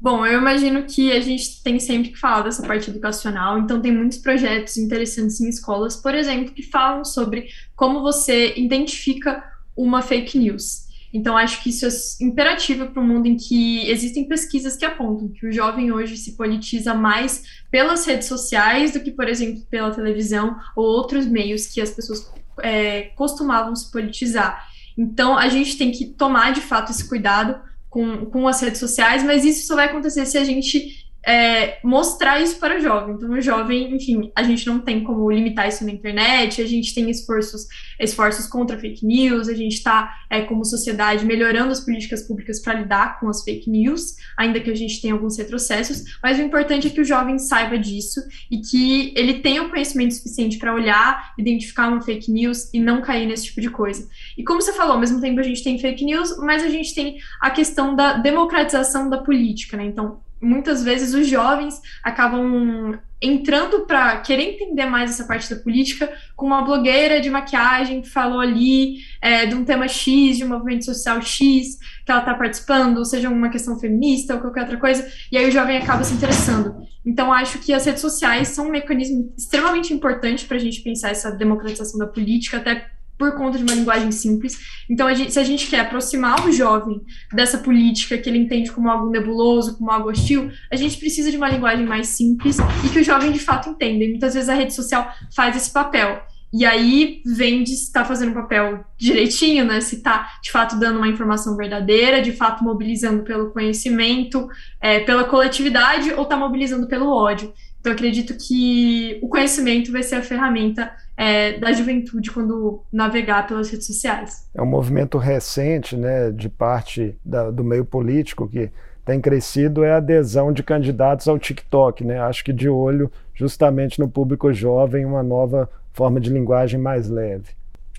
Bom, 0.00 0.26
eu 0.26 0.40
imagino 0.40 0.82
que 0.82 1.12
a 1.12 1.20
gente 1.20 1.62
tem 1.62 1.78
sempre 1.78 2.10
que 2.10 2.18
falar 2.18 2.42
dessa 2.42 2.66
parte 2.66 2.90
educacional, 2.90 3.58
então 3.58 3.80
tem 3.80 3.92
muitos 3.92 4.18
projetos 4.18 4.76
interessantes 4.76 5.40
em 5.40 5.48
escolas, 5.48 5.94
por 5.94 6.12
exemplo, 6.12 6.52
que 6.52 6.62
falam 6.62 7.04
sobre 7.04 7.46
como 7.76 8.02
você 8.02 8.52
identifica 8.56 9.44
uma 9.76 10.02
fake 10.02 10.36
news. 10.36 10.90
Então, 11.12 11.36
acho 11.36 11.62
que 11.62 11.68
isso 11.68 11.86
é 11.86 12.24
imperativo 12.24 12.86
para 12.86 13.02
um 13.02 13.06
mundo 13.06 13.26
em 13.26 13.36
que 13.36 13.88
existem 13.88 14.26
pesquisas 14.26 14.76
que 14.76 14.84
apontam 14.84 15.28
que 15.28 15.46
o 15.46 15.52
jovem 15.52 15.92
hoje 15.92 16.16
se 16.16 16.36
politiza 16.36 16.94
mais 16.94 17.44
pelas 17.70 18.06
redes 18.06 18.26
sociais 18.26 18.92
do 18.92 19.00
que, 19.00 19.10
por 19.10 19.28
exemplo, 19.28 19.62
pela 19.70 19.90
televisão 19.90 20.56
ou 20.74 20.84
outros 20.84 21.26
meios 21.26 21.66
que 21.66 21.80
as 21.80 21.90
pessoas 21.90 22.32
é, 22.60 23.02
costumavam 23.14 23.76
se 23.76 23.92
politizar. 23.92 24.66
Então, 24.96 25.36
a 25.36 25.48
gente 25.48 25.76
tem 25.76 25.90
que 25.90 26.06
tomar 26.06 26.52
de 26.52 26.60
fato 26.60 26.90
esse 26.90 27.08
cuidado 27.08 27.60
com, 27.88 28.26
com 28.26 28.48
as 28.48 28.60
redes 28.60 28.80
sociais, 28.80 29.22
mas 29.22 29.44
isso 29.44 29.66
só 29.66 29.76
vai 29.76 29.86
acontecer 29.86 30.24
se 30.26 30.38
a 30.38 30.44
gente 30.44 31.11
é, 31.26 31.78
mostrar 31.84 32.40
isso 32.40 32.58
para 32.58 32.78
o 32.78 32.80
jovem. 32.80 33.14
Então, 33.14 33.30
o 33.30 33.40
jovem, 33.40 33.94
enfim, 33.94 34.32
a 34.34 34.42
gente 34.42 34.66
não 34.66 34.80
tem 34.80 35.02
como 35.04 35.30
limitar 35.30 35.68
isso 35.68 35.84
na 35.84 35.92
internet, 35.92 36.60
a 36.60 36.66
gente 36.66 36.94
tem 36.94 37.08
esforços, 37.10 37.66
esforços 37.98 38.46
contra 38.46 38.78
fake 38.78 39.06
news, 39.06 39.48
a 39.48 39.54
gente 39.54 39.74
está, 39.74 40.12
é, 40.28 40.42
como 40.42 40.64
sociedade, 40.64 41.24
melhorando 41.24 41.72
as 41.72 41.80
políticas 41.80 42.26
públicas 42.26 42.60
para 42.60 42.74
lidar 42.74 43.20
com 43.20 43.28
as 43.28 43.42
fake 43.44 43.70
news, 43.70 44.16
ainda 44.36 44.60
que 44.60 44.70
a 44.70 44.74
gente 44.74 45.00
tenha 45.00 45.14
alguns 45.14 45.38
retrocessos, 45.38 46.02
mas 46.22 46.38
o 46.38 46.42
importante 46.42 46.88
é 46.88 46.90
que 46.90 47.00
o 47.00 47.04
jovem 47.04 47.38
saiba 47.38 47.78
disso 47.78 48.20
e 48.50 48.58
que 48.58 49.12
ele 49.16 49.34
tenha 49.34 49.62
o 49.62 49.70
conhecimento 49.70 50.14
suficiente 50.14 50.58
para 50.58 50.74
olhar, 50.74 51.34
identificar 51.38 51.88
uma 51.88 52.02
fake 52.02 52.30
news 52.30 52.72
e 52.74 52.80
não 52.80 53.00
cair 53.00 53.26
nesse 53.26 53.44
tipo 53.44 53.60
de 53.60 53.70
coisa. 53.70 54.08
E 54.36 54.42
como 54.42 54.60
você 54.60 54.72
falou, 54.72 54.94
ao 54.94 55.00
mesmo 55.00 55.20
tempo 55.20 55.38
a 55.38 55.44
gente 55.44 55.62
tem 55.62 55.78
fake 55.78 56.04
news, 56.04 56.36
mas 56.38 56.62
a 56.62 56.68
gente 56.68 56.94
tem 56.94 57.18
a 57.40 57.50
questão 57.50 57.94
da 57.94 58.14
democratização 58.14 59.08
da 59.08 59.18
política, 59.18 59.76
né? 59.76 59.84
Então, 59.84 60.20
muitas 60.42 60.82
vezes 60.82 61.14
os 61.14 61.28
jovens 61.28 61.80
acabam 62.02 62.98
entrando 63.20 63.86
para 63.86 64.16
querer 64.16 64.54
entender 64.54 64.84
mais 64.84 65.12
essa 65.12 65.24
parte 65.24 65.48
da 65.54 65.60
política 65.62 66.12
com 66.34 66.44
uma 66.44 66.62
blogueira 66.62 67.20
de 67.20 67.30
maquiagem 67.30 68.02
que 68.02 68.08
falou 68.10 68.40
ali 68.40 68.96
é, 69.20 69.46
de 69.46 69.54
um 69.54 69.64
tema 69.64 69.86
X, 69.86 70.38
de 70.38 70.44
um 70.44 70.48
movimento 70.48 70.84
social 70.84 71.22
X, 71.22 71.78
que 72.04 72.10
ela 72.10 72.20
está 72.20 72.34
participando, 72.34 73.04
seja 73.04 73.30
uma 73.30 73.48
questão 73.48 73.78
feminista 73.78 74.34
ou 74.34 74.40
qualquer 74.40 74.62
outra 74.62 74.76
coisa, 74.76 75.08
e 75.30 75.38
aí 75.38 75.48
o 75.48 75.52
jovem 75.52 75.78
acaba 75.78 76.02
se 76.02 76.14
interessando. 76.14 76.82
Então, 77.06 77.32
acho 77.32 77.60
que 77.60 77.72
as 77.72 77.84
redes 77.86 78.00
sociais 78.00 78.48
são 78.48 78.66
um 78.66 78.70
mecanismo 78.70 79.32
extremamente 79.38 79.94
importante 79.94 80.44
para 80.44 80.56
a 80.56 80.60
gente 80.60 80.82
pensar 80.82 81.10
essa 81.10 81.30
democratização 81.30 81.98
da 82.00 82.06
política, 82.08 82.56
até 82.56 82.90
por 83.22 83.36
conta 83.36 83.56
de 83.56 83.62
uma 83.62 83.74
linguagem 83.74 84.10
simples. 84.10 84.58
Então, 84.90 85.06
a 85.06 85.14
gente, 85.14 85.32
se 85.32 85.38
a 85.38 85.44
gente 85.44 85.68
quer 85.68 85.80
aproximar 85.80 86.44
o 86.44 86.50
jovem 86.50 87.00
dessa 87.32 87.56
política 87.56 88.18
que 88.18 88.28
ele 88.28 88.38
entende 88.38 88.72
como 88.72 88.90
algo 88.90 89.08
nebuloso, 89.08 89.78
como 89.78 89.92
algo 89.92 90.10
hostil, 90.10 90.50
a 90.72 90.74
gente 90.74 90.98
precisa 90.98 91.30
de 91.30 91.36
uma 91.36 91.48
linguagem 91.48 91.86
mais 91.86 92.08
simples 92.08 92.56
e 92.84 92.88
que 92.88 92.98
o 92.98 93.04
jovem 93.04 93.30
de 93.30 93.38
fato 93.38 93.70
entenda. 93.70 94.02
E 94.02 94.08
muitas 94.10 94.34
vezes 94.34 94.48
a 94.48 94.54
rede 94.54 94.74
social 94.74 95.08
faz 95.34 95.54
esse 95.56 95.72
papel. 95.72 96.20
E 96.52 96.66
aí 96.66 97.22
vem 97.24 97.62
de 97.62 97.72
estar 97.72 98.00
tá 98.02 98.06
fazendo 98.06 98.32
o 98.32 98.34
papel 98.34 98.84
direitinho, 98.98 99.64
né? 99.64 99.80
Se 99.80 99.96
está 99.96 100.32
de 100.42 100.50
fato 100.50 100.78
dando 100.78 100.98
uma 100.98 101.08
informação 101.08 101.56
verdadeira, 101.56 102.20
de 102.20 102.32
fato 102.32 102.64
mobilizando 102.64 103.22
pelo 103.22 103.52
conhecimento, 103.52 104.48
é, 104.80 105.00
pela 105.00 105.24
coletividade, 105.24 106.12
ou 106.12 106.24
está 106.24 106.36
mobilizando 106.36 106.88
pelo 106.88 107.08
ódio. 107.08 107.54
Então, 107.82 107.92
acredito 107.92 108.34
que 108.34 109.18
o 109.20 109.28
conhecimento 109.28 109.90
vai 109.90 110.04
ser 110.04 110.14
a 110.14 110.22
ferramenta 110.22 110.92
é, 111.16 111.58
da 111.58 111.72
juventude 111.72 112.30
quando 112.30 112.84
navegar 112.92 113.44
pelas 113.48 113.68
redes 113.70 113.88
sociais. 113.88 114.48
É 114.54 114.62
um 114.62 114.66
movimento 114.66 115.18
recente, 115.18 115.96
né, 115.96 116.30
de 116.30 116.48
parte 116.48 117.16
da, 117.24 117.50
do 117.50 117.64
meio 117.64 117.84
político 117.84 118.48
que 118.48 118.70
tem 119.04 119.20
crescido 119.20 119.82
é 119.82 119.94
a 119.94 119.96
adesão 119.96 120.52
de 120.52 120.62
candidatos 120.62 121.26
ao 121.26 121.36
TikTok, 121.36 122.04
né? 122.04 122.20
Acho 122.20 122.44
que 122.44 122.52
de 122.52 122.68
olho 122.68 123.10
justamente 123.34 123.98
no 123.98 124.08
público 124.08 124.52
jovem, 124.52 125.04
uma 125.04 125.24
nova 125.24 125.68
forma 125.92 126.20
de 126.20 126.30
linguagem 126.30 126.78
mais 126.78 127.08
leve. 127.08 127.50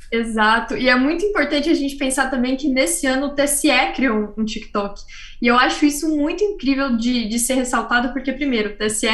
Exato. 0.09 0.77
E 0.77 0.87
é 0.87 0.95
muito 0.95 1.25
importante 1.25 1.69
a 1.69 1.73
gente 1.73 1.95
pensar 1.95 2.29
também 2.29 2.55
que 2.55 2.69
nesse 2.69 3.07
ano 3.07 3.27
o 3.27 3.35
TSE 3.35 3.67
criou 3.95 4.33
um, 4.37 4.45
TikTok. 4.45 5.01
E 5.41 5.47
eu 5.47 5.57
acho 5.57 5.85
isso 5.85 6.07
muito 6.15 6.41
incrível 6.43 6.95
de, 6.95 7.27
de 7.27 7.39
ser 7.39 7.55
ressaltado, 7.55 8.13
porque, 8.13 8.31
primeiro, 8.31 8.69
o 8.69 8.73
TSE 8.77 9.09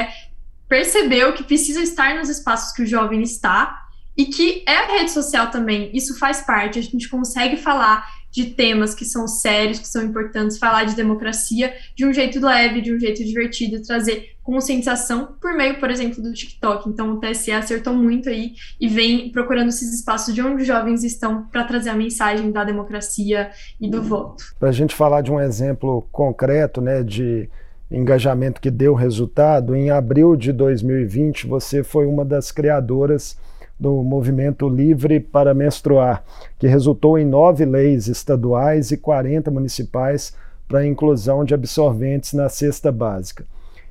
percebeu 0.69 1.33
que 1.33 1.43
precisa 1.43 1.81
estar 1.81 2.15
nos 2.15 2.29
espaços 2.29 2.71
que 2.71 2.83
o 2.83 2.87
jovem 2.87 3.21
está 3.23 3.87
e 4.15 4.25
que 4.25 4.63
é 4.67 4.77
a 4.77 4.97
rede 4.97 5.11
social 5.11 5.49
também. 5.49 5.89
Isso 5.93 6.17
faz 6.19 6.41
parte. 6.41 6.77
A 6.77 6.81
gente 6.81 7.09
consegue 7.09 7.57
falar 7.57 8.07
de 8.31 8.51
temas 8.51 8.93
que 8.93 9.05
são 9.05 9.27
sérios, 9.27 9.79
que 9.79 9.87
são 9.87 10.03
importantes, 10.03 10.59
falar 10.59 10.83
de 10.83 10.95
democracia 10.95 11.73
de 11.95 12.05
um 12.05 12.13
jeito 12.13 12.39
leve, 12.39 12.81
de 12.81 12.93
um 12.93 12.99
jeito 12.99 13.23
divertido, 13.25 13.81
trazer 13.81 14.35
conscientização 14.43 15.35
por 15.39 15.53
meio, 15.53 15.79
por 15.79 15.89
exemplo, 15.89 16.21
do 16.21 16.31
TikTok. 16.31 16.89
Então, 16.89 17.13
o 17.13 17.19
TSE 17.19 17.51
acertou 17.51 17.93
muito 17.93 18.29
aí 18.29 18.53
e 18.79 18.87
vem 18.87 19.31
procurando 19.31 19.69
esses 19.69 19.93
espaços 19.93 20.33
de 20.33 20.41
onde 20.41 20.61
os 20.61 20.67
jovens 20.67 21.03
estão 21.03 21.45
para 21.45 21.63
trazer 21.63 21.89
a 21.89 21.95
mensagem 21.95 22.51
da 22.51 22.63
democracia 22.63 23.51
e 23.79 23.89
do 23.89 24.01
voto. 24.01 24.43
Para 24.59 24.69
a 24.69 24.73
gente 24.73 24.93
falar 24.93 25.21
de 25.21 25.31
um 25.31 25.39
exemplo 25.39 26.07
concreto, 26.11 26.81
né, 26.81 27.01
de 27.03 27.49
engajamento 27.91 28.61
que 28.61 28.69
deu 28.69 28.93
resultado, 28.93 29.75
em 29.75 29.89
abril 29.89 30.35
de 30.35 30.51
2020 30.51 31.47
você 31.47 31.83
foi 31.83 32.05
uma 32.05 32.23
das 32.23 32.51
criadoras 32.51 33.37
do 33.79 34.03
Movimento 34.03 34.67
Livre 34.67 35.19
para 35.19 35.53
Menstruar, 35.53 36.23
que 36.59 36.67
resultou 36.67 37.17
em 37.17 37.25
nove 37.25 37.65
leis 37.65 38.07
estaduais 38.07 38.91
e 38.91 38.97
40 38.97 39.49
municipais 39.49 40.33
para 40.67 40.79
a 40.79 40.85
inclusão 40.85 41.43
de 41.43 41.53
absorventes 41.53 42.33
na 42.33 42.49
cesta 42.49 42.91
básica. 42.91 43.45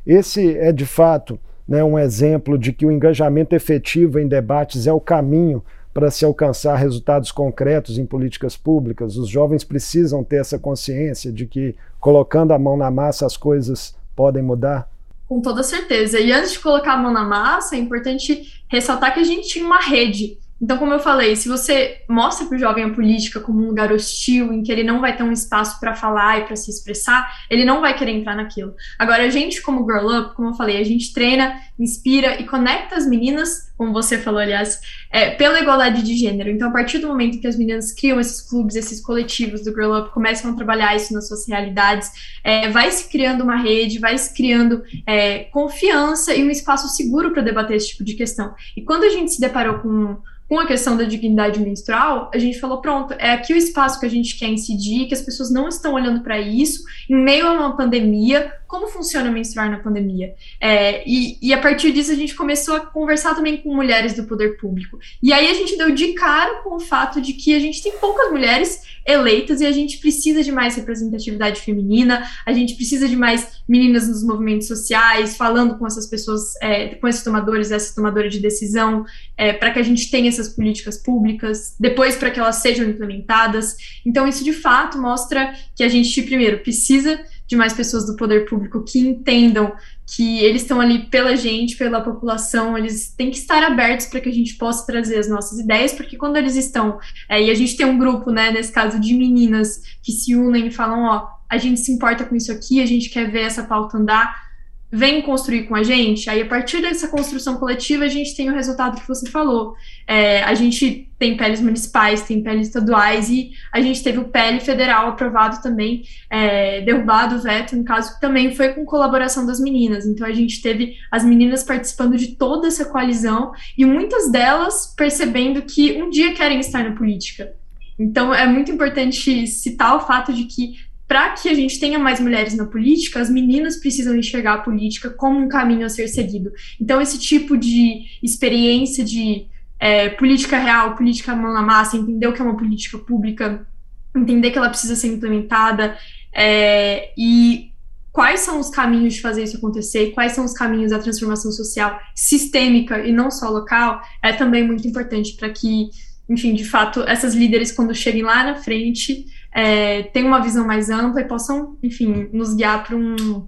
Esse 0.06 0.56
é, 0.56 0.70
de 0.70 0.86
fato, 0.86 1.38
né, 1.66 1.82
um 1.82 1.98
exemplo 1.98 2.56
de 2.56 2.72
que 2.72 2.86
o 2.86 2.92
engajamento 2.92 3.54
efetivo 3.54 4.18
em 4.18 4.28
debates 4.28 4.86
é 4.86 4.92
o 4.92 5.00
caminho 5.00 5.62
para 5.98 6.12
se 6.12 6.24
alcançar 6.24 6.76
resultados 6.76 7.32
concretos 7.32 7.98
em 7.98 8.06
políticas 8.06 8.56
públicas. 8.56 9.16
Os 9.16 9.28
jovens 9.28 9.64
precisam 9.64 10.22
ter 10.22 10.36
essa 10.36 10.56
consciência 10.56 11.32
de 11.32 11.44
que 11.44 11.74
colocando 11.98 12.52
a 12.52 12.58
mão 12.58 12.76
na 12.76 12.88
massa 12.88 13.26
as 13.26 13.36
coisas 13.36 13.96
podem 14.14 14.40
mudar? 14.40 14.88
Com 15.26 15.40
toda 15.40 15.60
certeza. 15.64 16.20
E 16.20 16.30
antes 16.30 16.52
de 16.52 16.60
colocar 16.60 16.92
a 16.92 16.96
mão 16.96 17.12
na 17.12 17.24
massa, 17.24 17.74
é 17.74 17.80
importante 17.80 18.62
ressaltar 18.68 19.12
que 19.12 19.18
a 19.18 19.24
gente 19.24 19.48
tinha 19.48 19.66
uma 19.66 19.80
rede 19.80 20.38
então, 20.60 20.76
como 20.76 20.92
eu 20.92 20.98
falei, 20.98 21.36
se 21.36 21.48
você 21.48 22.02
mostra 22.08 22.46
para 22.46 22.56
o 22.56 22.58
jovem 22.58 22.84
a 22.84 22.90
política 22.90 23.38
como 23.38 23.62
um 23.62 23.68
lugar 23.68 23.92
hostil, 23.92 24.52
em 24.52 24.62
que 24.62 24.72
ele 24.72 24.82
não 24.82 25.00
vai 25.00 25.16
ter 25.16 25.22
um 25.22 25.30
espaço 25.30 25.78
para 25.78 25.94
falar 25.94 26.40
e 26.40 26.44
para 26.44 26.56
se 26.56 26.68
expressar, 26.68 27.32
ele 27.48 27.64
não 27.64 27.80
vai 27.80 27.96
querer 27.96 28.10
entrar 28.10 28.34
naquilo. 28.34 28.74
Agora, 28.98 29.22
a 29.22 29.30
gente, 29.30 29.62
como 29.62 29.86
Girl 29.86 30.08
Up, 30.08 30.34
como 30.34 30.48
eu 30.48 30.54
falei, 30.54 30.80
a 30.80 30.84
gente 30.84 31.12
treina, 31.12 31.60
inspira 31.78 32.40
e 32.40 32.44
conecta 32.44 32.96
as 32.96 33.06
meninas, 33.06 33.68
como 33.76 33.92
você 33.92 34.18
falou, 34.18 34.40
aliás, 34.40 34.80
é, 35.12 35.30
pela 35.30 35.60
igualdade 35.60 36.02
de 36.02 36.16
gênero. 36.16 36.50
Então, 36.50 36.68
a 36.70 36.72
partir 36.72 36.98
do 36.98 37.06
momento 37.06 37.40
que 37.40 37.46
as 37.46 37.56
meninas 37.56 37.92
criam 37.92 38.18
esses 38.18 38.40
clubes, 38.40 38.74
esses 38.74 39.00
coletivos 39.00 39.62
do 39.62 39.70
Girl 39.70 39.96
Up, 39.96 40.10
começam 40.10 40.50
a 40.50 40.54
trabalhar 40.56 40.96
isso 40.96 41.14
nas 41.14 41.28
suas 41.28 41.46
realidades, 41.46 42.10
é, 42.42 42.68
vai 42.68 42.90
se 42.90 43.08
criando 43.08 43.44
uma 43.44 43.56
rede, 43.56 44.00
vai 44.00 44.18
se 44.18 44.34
criando 44.34 44.82
é, 45.06 45.44
confiança 45.44 46.34
e 46.34 46.42
um 46.42 46.50
espaço 46.50 46.88
seguro 46.88 47.30
para 47.30 47.42
debater 47.42 47.76
esse 47.76 47.90
tipo 47.90 48.02
de 48.02 48.14
questão. 48.14 48.52
E 48.76 48.82
quando 48.82 49.04
a 49.04 49.10
gente 49.10 49.32
se 49.32 49.40
deparou 49.40 49.78
com 49.78 50.18
com 50.48 50.58
a 50.58 50.66
questão 50.66 50.96
da 50.96 51.04
dignidade 51.04 51.60
menstrual, 51.60 52.30
a 52.32 52.38
gente 52.38 52.58
falou: 52.58 52.80
pronto, 52.80 53.14
é 53.18 53.32
aqui 53.32 53.52
o 53.52 53.56
espaço 53.56 54.00
que 54.00 54.06
a 54.06 54.10
gente 54.10 54.38
quer 54.38 54.48
incidir, 54.48 55.06
que 55.06 55.14
as 55.14 55.20
pessoas 55.20 55.50
não 55.50 55.68
estão 55.68 55.92
olhando 55.92 56.22
para 56.22 56.40
isso, 56.40 56.82
em 57.08 57.16
meio 57.16 57.46
a 57.46 57.52
uma 57.52 57.76
pandemia, 57.76 58.52
como 58.66 58.88
funciona 58.88 59.30
menstruar 59.30 59.70
na 59.70 59.78
pandemia. 59.78 60.34
É, 60.60 61.02
e, 61.06 61.38
e, 61.42 61.52
a 61.52 61.58
partir 61.58 61.92
disso 61.92 62.12
a 62.12 62.14
gente 62.14 62.34
começou 62.34 62.76
a 62.76 62.80
conversar 62.80 63.34
também 63.34 63.58
com 63.58 63.74
mulheres 63.74 64.14
do 64.14 64.24
poder 64.24 64.56
público. 64.56 64.98
E 65.22 65.32
aí 65.32 65.50
a 65.50 65.54
gente 65.54 65.76
deu 65.76 65.90
de 65.90 66.14
cara 66.14 66.62
com 66.62 66.76
o 66.76 66.80
fato 66.80 67.20
de 67.20 67.34
que 67.34 67.54
a 67.54 67.58
gente 67.58 67.82
tem 67.82 67.92
poucas 67.98 68.30
mulheres 68.30 68.97
eleitas 69.08 69.62
e 69.62 69.66
a 69.66 69.72
gente 69.72 69.98
precisa 69.98 70.44
de 70.44 70.52
mais 70.52 70.76
representatividade 70.76 71.62
feminina, 71.62 72.28
a 72.44 72.52
gente 72.52 72.74
precisa 72.74 73.08
de 73.08 73.16
mais 73.16 73.62
meninas 73.66 74.06
nos 74.06 74.22
movimentos 74.22 74.68
sociais, 74.68 75.36
falando 75.36 75.78
com 75.78 75.86
essas 75.86 76.06
pessoas, 76.06 76.54
é, 76.60 76.94
com 76.96 77.08
esses 77.08 77.24
tomadores, 77.24 77.70
essas 77.70 77.94
tomadoras 77.94 78.32
de 78.32 78.38
decisão, 78.38 79.04
é, 79.36 79.52
para 79.52 79.70
que 79.70 79.78
a 79.78 79.82
gente 79.82 80.10
tenha 80.10 80.28
essas 80.28 80.50
políticas 80.50 80.98
públicas, 80.98 81.74
depois 81.80 82.16
para 82.16 82.30
que 82.30 82.38
elas 82.38 82.56
sejam 82.56 82.86
implementadas. 82.86 83.76
Então, 84.04 84.28
isso 84.28 84.44
de 84.44 84.52
fato 84.52 85.00
mostra 85.00 85.54
que 85.74 85.82
a 85.82 85.88
gente, 85.88 86.22
primeiro, 86.22 86.58
precisa 86.58 87.18
de 87.48 87.56
mais 87.56 87.72
pessoas 87.72 88.06
do 88.06 88.14
poder 88.14 88.44
público 88.44 88.84
que 88.84 89.00
entendam 89.00 89.72
que 90.06 90.40
eles 90.40 90.62
estão 90.62 90.80
ali 90.80 91.06
pela 91.06 91.34
gente, 91.34 91.76
pela 91.76 92.00
população, 92.00 92.76
eles 92.76 93.12
têm 93.16 93.30
que 93.30 93.38
estar 93.38 93.62
abertos 93.62 94.06
para 94.06 94.20
que 94.20 94.28
a 94.28 94.32
gente 94.32 94.54
possa 94.56 94.86
trazer 94.86 95.18
as 95.18 95.28
nossas 95.28 95.58
ideias, 95.58 95.92
porque 95.92 96.16
quando 96.16 96.36
eles 96.36 96.56
estão, 96.56 96.98
é, 97.28 97.42
e 97.42 97.50
a 97.50 97.54
gente 97.54 97.76
tem 97.76 97.86
um 97.86 97.98
grupo, 97.98 98.30
né, 98.30 98.50
nesse 98.50 98.70
caso 98.70 99.00
de 99.00 99.14
meninas 99.14 99.82
que 100.02 100.12
se 100.12 100.36
unem 100.36 100.68
e 100.68 100.70
falam, 100.70 101.04
ó, 101.04 101.26
a 101.48 101.56
gente 101.56 101.80
se 101.80 101.90
importa 101.90 102.24
com 102.24 102.36
isso 102.36 102.52
aqui, 102.52 102.82
a 102.82 102.86
gente 102.86 103.08
quer 103.08 103.30
ver 103.30 103.42
essa 103.42 103.64
pauta 103.64 103.96
andar, 103.96 104.47
vem 104.90 105.20
construir 105.20 105.64
com 105.64 105.74
a 105.74 105.82
gente, 105.82 106.30
aí 106.30 106.40
a 106.40 106.46
partir 106.46 106.80
dessa 106.80 107.08
construção 107.08 107.56
coletiva 107.56 108.04
a 108.04 108.08
gente 108.08 108.34
tem 108.34 108.50
o 108.50 108.54
resultado 108.54 109.00
que 109.00 109.06
você 109.06 109.28
falou. 109.30 109.74
É, 110.06 110.42
a 110.42 110.54
gente 110.54 111.10
tem 111.18 111.36
peles 111.36 111.60
municipais, 111.60 112.22
tem 112.22 112.42
peles 112.42 112.68
estaduais 112.68 113.28
e 113.28 113.50
a 113.72 113.80
gente 113.82 114.02
teve 114.02 114.18
o 114.18 114.28
PL 114.28 114.60
federal 114.60 115.08
aprovado 115.08 115.60
também, 115.60 116.04
é, 116.30 116.80
derrubado 116.80 117.36
o 117.36 117.40
veto, 117.40 117.76
no 117.76 117.84
caso, 117.84 118.14
que 118.14 118.20
também 118.20 118.54
foi 118.54 118.70
com 118.70 118.84
colaboração 118.84 119.44
das 119.44 119.60
meninas. 119.60 120.06
Então 120.06 120.26
a 120.26 120.32
gente 120.32 120.62
teve 120.62 120.94
as 121.10 121.24
meninas 121.24 121.62
participando 121.62 122.16
de 122.16 122.36
toda 122.36 122.68
essa 122.68 122.86
coalizão 122.86 123.52
e 123.76 123.84
muitas 123.84 124.30
delas 124.30 124.94
percebendo 124.96 125.62
que 125.62 126.00
um 126.00 126.08
dia 126.08 126.32
querem 126.32 126.60
estar 126.60 126.82
na 126.82 126.96
política. 126.96 127.52
Então 127.98 128.32
é 128.32 128.46
muito 128.46 128.70
importante 128.70 129.46
citar 129.46 129.96
o 129.96 130.00
fato 130.00 130.32
de 130.32 130.44
que 130.44 130.76
para 131.08 131.30
que 131.30 131.48
a 131.48 131.54
gente 131.54 131.80
tenha 131.80 131.98
mais 131.98 132.20
mulheres 132.20 132.54
na 132.54 132.66
política, 132.66 133.18
as 133.18 133.30
meninas 133.30 133.78
precisam 133.78 134.14
enxergar 134.14 134.54
a 134.54 134.58
política 134.58 135.08
como 135.08 135.40
um 135.40 135.48
caminho 135.48 135.86
a 135.86 135.88
ser 135.88 136.06
seguido. 136.06 136.52
Então, 136.78 137.00
esse 137.00 137.18
tipo 137.18 137.56
de 137.56 138.02
experiência 138.22 139.02
de 139.02 139.46
é, 139.80 140.10
política 140.10 140.58
real, 140.58 140.94
política 140.94 141.34
mão 141.34 141.54
na 141.54 141.62
massa, 141.62 141.96
entender 141.96 142.26
o 142.26 142.32
que 142.34 142.42
é 142.42 142.44
uma 142.44 142.58
política 142.58 142.98
pública, 142.98 143.66
entender 144.14 144.50
que 144.50 144.58
ela 144.58 144.68
precisa 144.68 144.94
ser 144.94 145.08
implementada 145.08 145.96
é, 146.30 147.10
e 147.16 147.72
quais 148.12 148.40
são 148.40 148.60
os 148.60 148.68
caminhos 148.68 149.14
de 149.14 149.22
fazer 149.22 149.44
isso 149.44 149.56
acontecer, 149.56 150.10
quais 150.10 150.32
são 150.32 150.44
os 150.44 150.52
caminhos 150.52 150.90
da 150.90 150.98
transformação 150.98 151.50
social 151.52 151.98
sistêmica 152.14 152.98
e 153.06 153.12
não 153.12 153.30
só 153.30 153.48
local, 153.48 154.02
é 154.22 154.34
também 154.34 154.66
muito 154.66 154.86
importante 154.86 155.34
para 155.36 155.48
que, 155.48 155.88
enfim, 156.28 156.52
de 156.52 156.64
fato, 156.64 157.00
essas 157.04 157.34
líderes, 157.34 157.72
quando 157.72 157.94
cheguem 157.94 158.24
lá 158.24 158.44
na 158.44 158.56
frente, 158.56 159.24
é, 159.52 160.04
tenham 160.04 160.28
uma 160.28 160.42
visão 160.42 160.66
mais 160.66 160.90
ampla 160.90 161.20
e 161.20 161.24
possam, 161.24 161.76
enfim, 161.82 162.28
nos 162.32 162.54
guiar 162.54 162.84
para 162.84 162.96
um, 162.96 163.46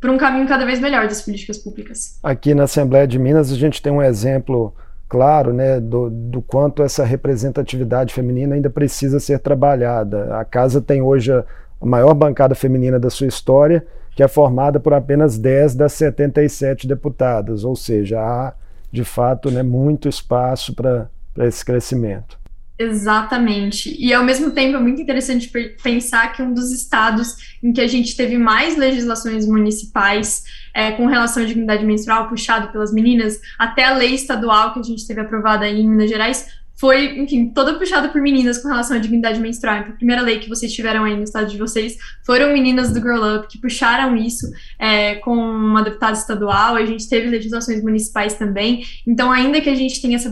para 0.00 0.12
um 0.12 0.18
caminho 0.18 0.46
cada 0.46 0.64
vez 0.64 0.80
melhor 0.80 1.06
das 1.08 1.22
políticas 1.22 1.58
públicas. 1.58 2.18
Aqui 2.22 2.54
na 2.54 2.64
Assembleia 2.64 3.06
de 3.06 3.18
Minas, 3.18 3.52
a 3.52 3.56
gente 3.56 3.80
tem 3.80 3.92
um 3.92 4.02
exemplo 4.02 4.74
claro 5.08 5.52
né, 5.52 5.80
do, 5.80 6.10
do 6.10 6.42
quanto 6.42 6.82
essa 6.82 7.04
representatividade 7.04 8.12
feminina 8.12 8.54
ainda 8.54 8.70
precisa 8.70 9.20
ser 9.20 9.38
trabalhada. 9.38 10.36
A 10.38 10.44
casa 10.44 10.80
tem 10.80 11.00
hoje 11.00 11.32
a 11.32 11.44
maior 11.80 12.14
bancada 12.14 12.54
feminina 12.54 12.98
da 12.98 13.10
sua 13.10 13.26
história, 13.26 13.86
que 14.14 14.22
é 14.22 14.28
formada 14.28 14.80
por 14.80 14.94
apenas 14.94 15.38
10 15.38 15.74
das 15.74 15.92
77 15.92 16.88
deputadas, 16.88 17.64
ou 17.64 17.76
seja, 17.76 18.20
há 18.20 18.54
de 18.90 19.04
fato 19.04 19.50
né, 19.50 19.62
muito 19.62 20.08
espaço 20.08 20.74
para 20.74 21.08
esse 21.38 21.64
crescimento. 21.64 22.38
Exatamente. 22.78 23.96
E 23.98 24.12
ao 24.12 24.22
mesmo 24.22 24.50
tempo 24.50 24.76
é 24.76 24.80
muito 24.80 25.00
interessante 25.00 25.50
pensar 25.82 26.32
que 26.32 26.42
um 26.42 26.52
dos 26.52 26.70
estados 26.70 27.56
em 27.62 27.72
que 27.72 27.80
a 27.80 27.86
gente 27.86 28.14
teve 28.14 28.36
mais 28.36 28.76
legislações 28.76 29.46
municipais 29.46 30.44
é, 30.74 30.92
com 30.92 31.06
relação 31.06 31.42
à 31.42 31.46
dignidade 31.46 31.86
menstrual 31.86 32.28
puxado 32.28 32.68
pelas 32.68 32.92
meninas, 32.92 33.40
até 33.58 33.84
a 33.84 33.94
lei 33.94 34.14
estadual 34.14 34.74
que 34.74 34.80
a 34.80 34.82
gente 34.82 35.06
teve 35.06 35.22
aprovada 35.22 35.64
aí 35.64 35.80
em 35.80 35.88
Minas 35.88 36.10
Gerais, 36.10 36.46
foi, 36.76 37.18
enfim, 37.18 37.48
toda 37.48 37.78
puxada 37.78 38.08
por 38.08 38.20
meninas 38.20 38.58
com 38.58 38.68
relação 38.68 38.96
à 38.96 39.00
dignidade 39.00 39.40
menstrual. 39.40 39.78
Então, 39.78 39.92
a 39.92 39.96
primeira 39.96 40.22
lei 40.22 40.38
que 40.38 40.48
vocês 40.48 40.72
tiveram 40.72 41.04
aí 41.04 41.16
no 41.16 41.24
estado 41.24 41.50
de 41.50 41.56
vocês 41.56 41.96
foram 42.24 42.52
meninas 42.52 42.92
do 42.92 43.00
Girl 43.00 43.36
Up 43.36 43.48
que 43.48 43.58
puxaram 43.58 44.14
isso 44.14 44.50
é, 44.78 45.14
com 45.16 45.34
uma 45.34 45.82
deputada 45.82 46.12
estadual. 46.12 46.76
A 46.76 46.84
gente 46.84 47.08
teve 47.08 47.28
legislações 47.28 47.82
municipais 47.82 48.34
também. 48.34 48.84
Então, 49.06 49.32
ainda 49.32 49.60
que 49.60 49.70
a 49.70 49.74
gente 49.74 50.00
tenha 50.02 50.16
essa 50.16 50.30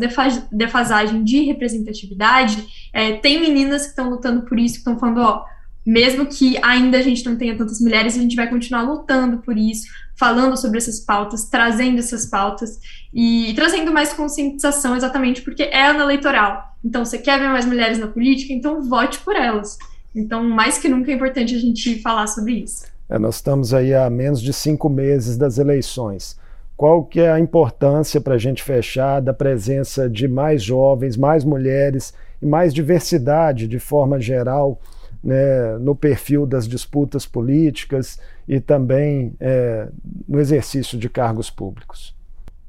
defasagem 0.53 1.25
de 1.25 1.41
representatividade, 1.43 2.63
é, 2.93 3.13
tem 3.13 3.41
meninas 3.41 3.83
que 3.83 3.89
estão 3.89 4.11
lutando 4.11 4.43
por 4.43 4.59
isso, 4.59 4.75
que 4.75 4.81
estão 4.81 4.99
falando, 4.99 5.23
ó, 5.23 5.54
mesmo 5.87 6.27
que 6.27 6.57
ainda 6.63 6.99
a 6.99 7.03
gente 7.03 7.25
não 7.27 7.37
tenha 7.37 7.57
tantas 7.57 7.81
mulheres, 7.81 8.17
a 8.17 8.21
gente 8.21 8.37
vai 8.37 8.49
continuar 8.49 8.83
lutando 8.83 9.39
por 9.39 9.57
isso, 9.57 9.87
falando 10.17 10.57
sobre 10.57 10.79
essas 10.79 11.01
pautas, 11.01 11.45
trazendo 11.45 11.99
essas 11.99 12.27
pautas 12.27 12.79
e, 13.13 13.53
trazendo 13.55 13.93
mais 13.93 14.13
conscientização, 14.13 14.97
exatamente 14.97 15.43
porque 15.43 15.65
é 15.65 15.87
ano 15.87 16.01
eleitoral. 16.01 16.75
Então, 16.85 17.05
você 17.05 17.19
quer 17.19 17.39
ver 17.39 17.49
mais 17.49 17.67
mulheres 17.67 17.99
na 17.99 18.07
política, 18.07 18.53
então 18.53 18.83
vote 18.83 19.19
por 19.21 19.37
elas. 19.37 19.79
Então, 20.15 20.45
mais 20.45 20.79
que 20.79 20.89
nunca 20.89 21.11
é 21.11 21.15
importante 21.15 21.55
a 21.55 21.59
gente 21.59 22.01
falar 22.01 22.27
sobre 22.29 22.55
isso. 22.55 22.85
É, 23.09 23.19
nós 23.19 23.37
estamos 23.37 23.75
aí 23.75 23.93
há 23.95 24.09
menos 24.09 24.41
de 24.41 24.53
cinco 24.53 24.89
meses 24.89 25.37
das 25.37 25.59
eleições. 25.59 26.39
Qual 26.77 27.05
que 27.05 27.21
é 27.21 27.31
a 27.31 27.39
importância 27.39 28.21
para 28.21 28.35
a 28.35 28.39
gente 28.39 28.63
fechar 28.63 29.21
da 29.21 29.33
presença 29.33 30.09
de 30.09 30.27
mais 30.27 30.63
jovens, 30.63 31.17
mais 31.17 31.45
mulheres 31.45 32.15
e 32.41 32.47
mais 32.47 32.73
diversidade 32.73 33.69
de 33.69 33.79
forma 33.79 34.21
geral 34.21 34.81
né, 35.25 35.79
no 35.79 35.97
perfil 35.97 36.45
das 36.45 36.69
disputas 36.69 37.25
políticas 37.25 38.21
e 38.47 38.61
também 38.61 39.35
é, 39.41 39.89
no 40.29 40.39
exercício 40.39 40.99
de 40.99 41.09
cargos 41.09 41.49
públicos? 41.49 42.15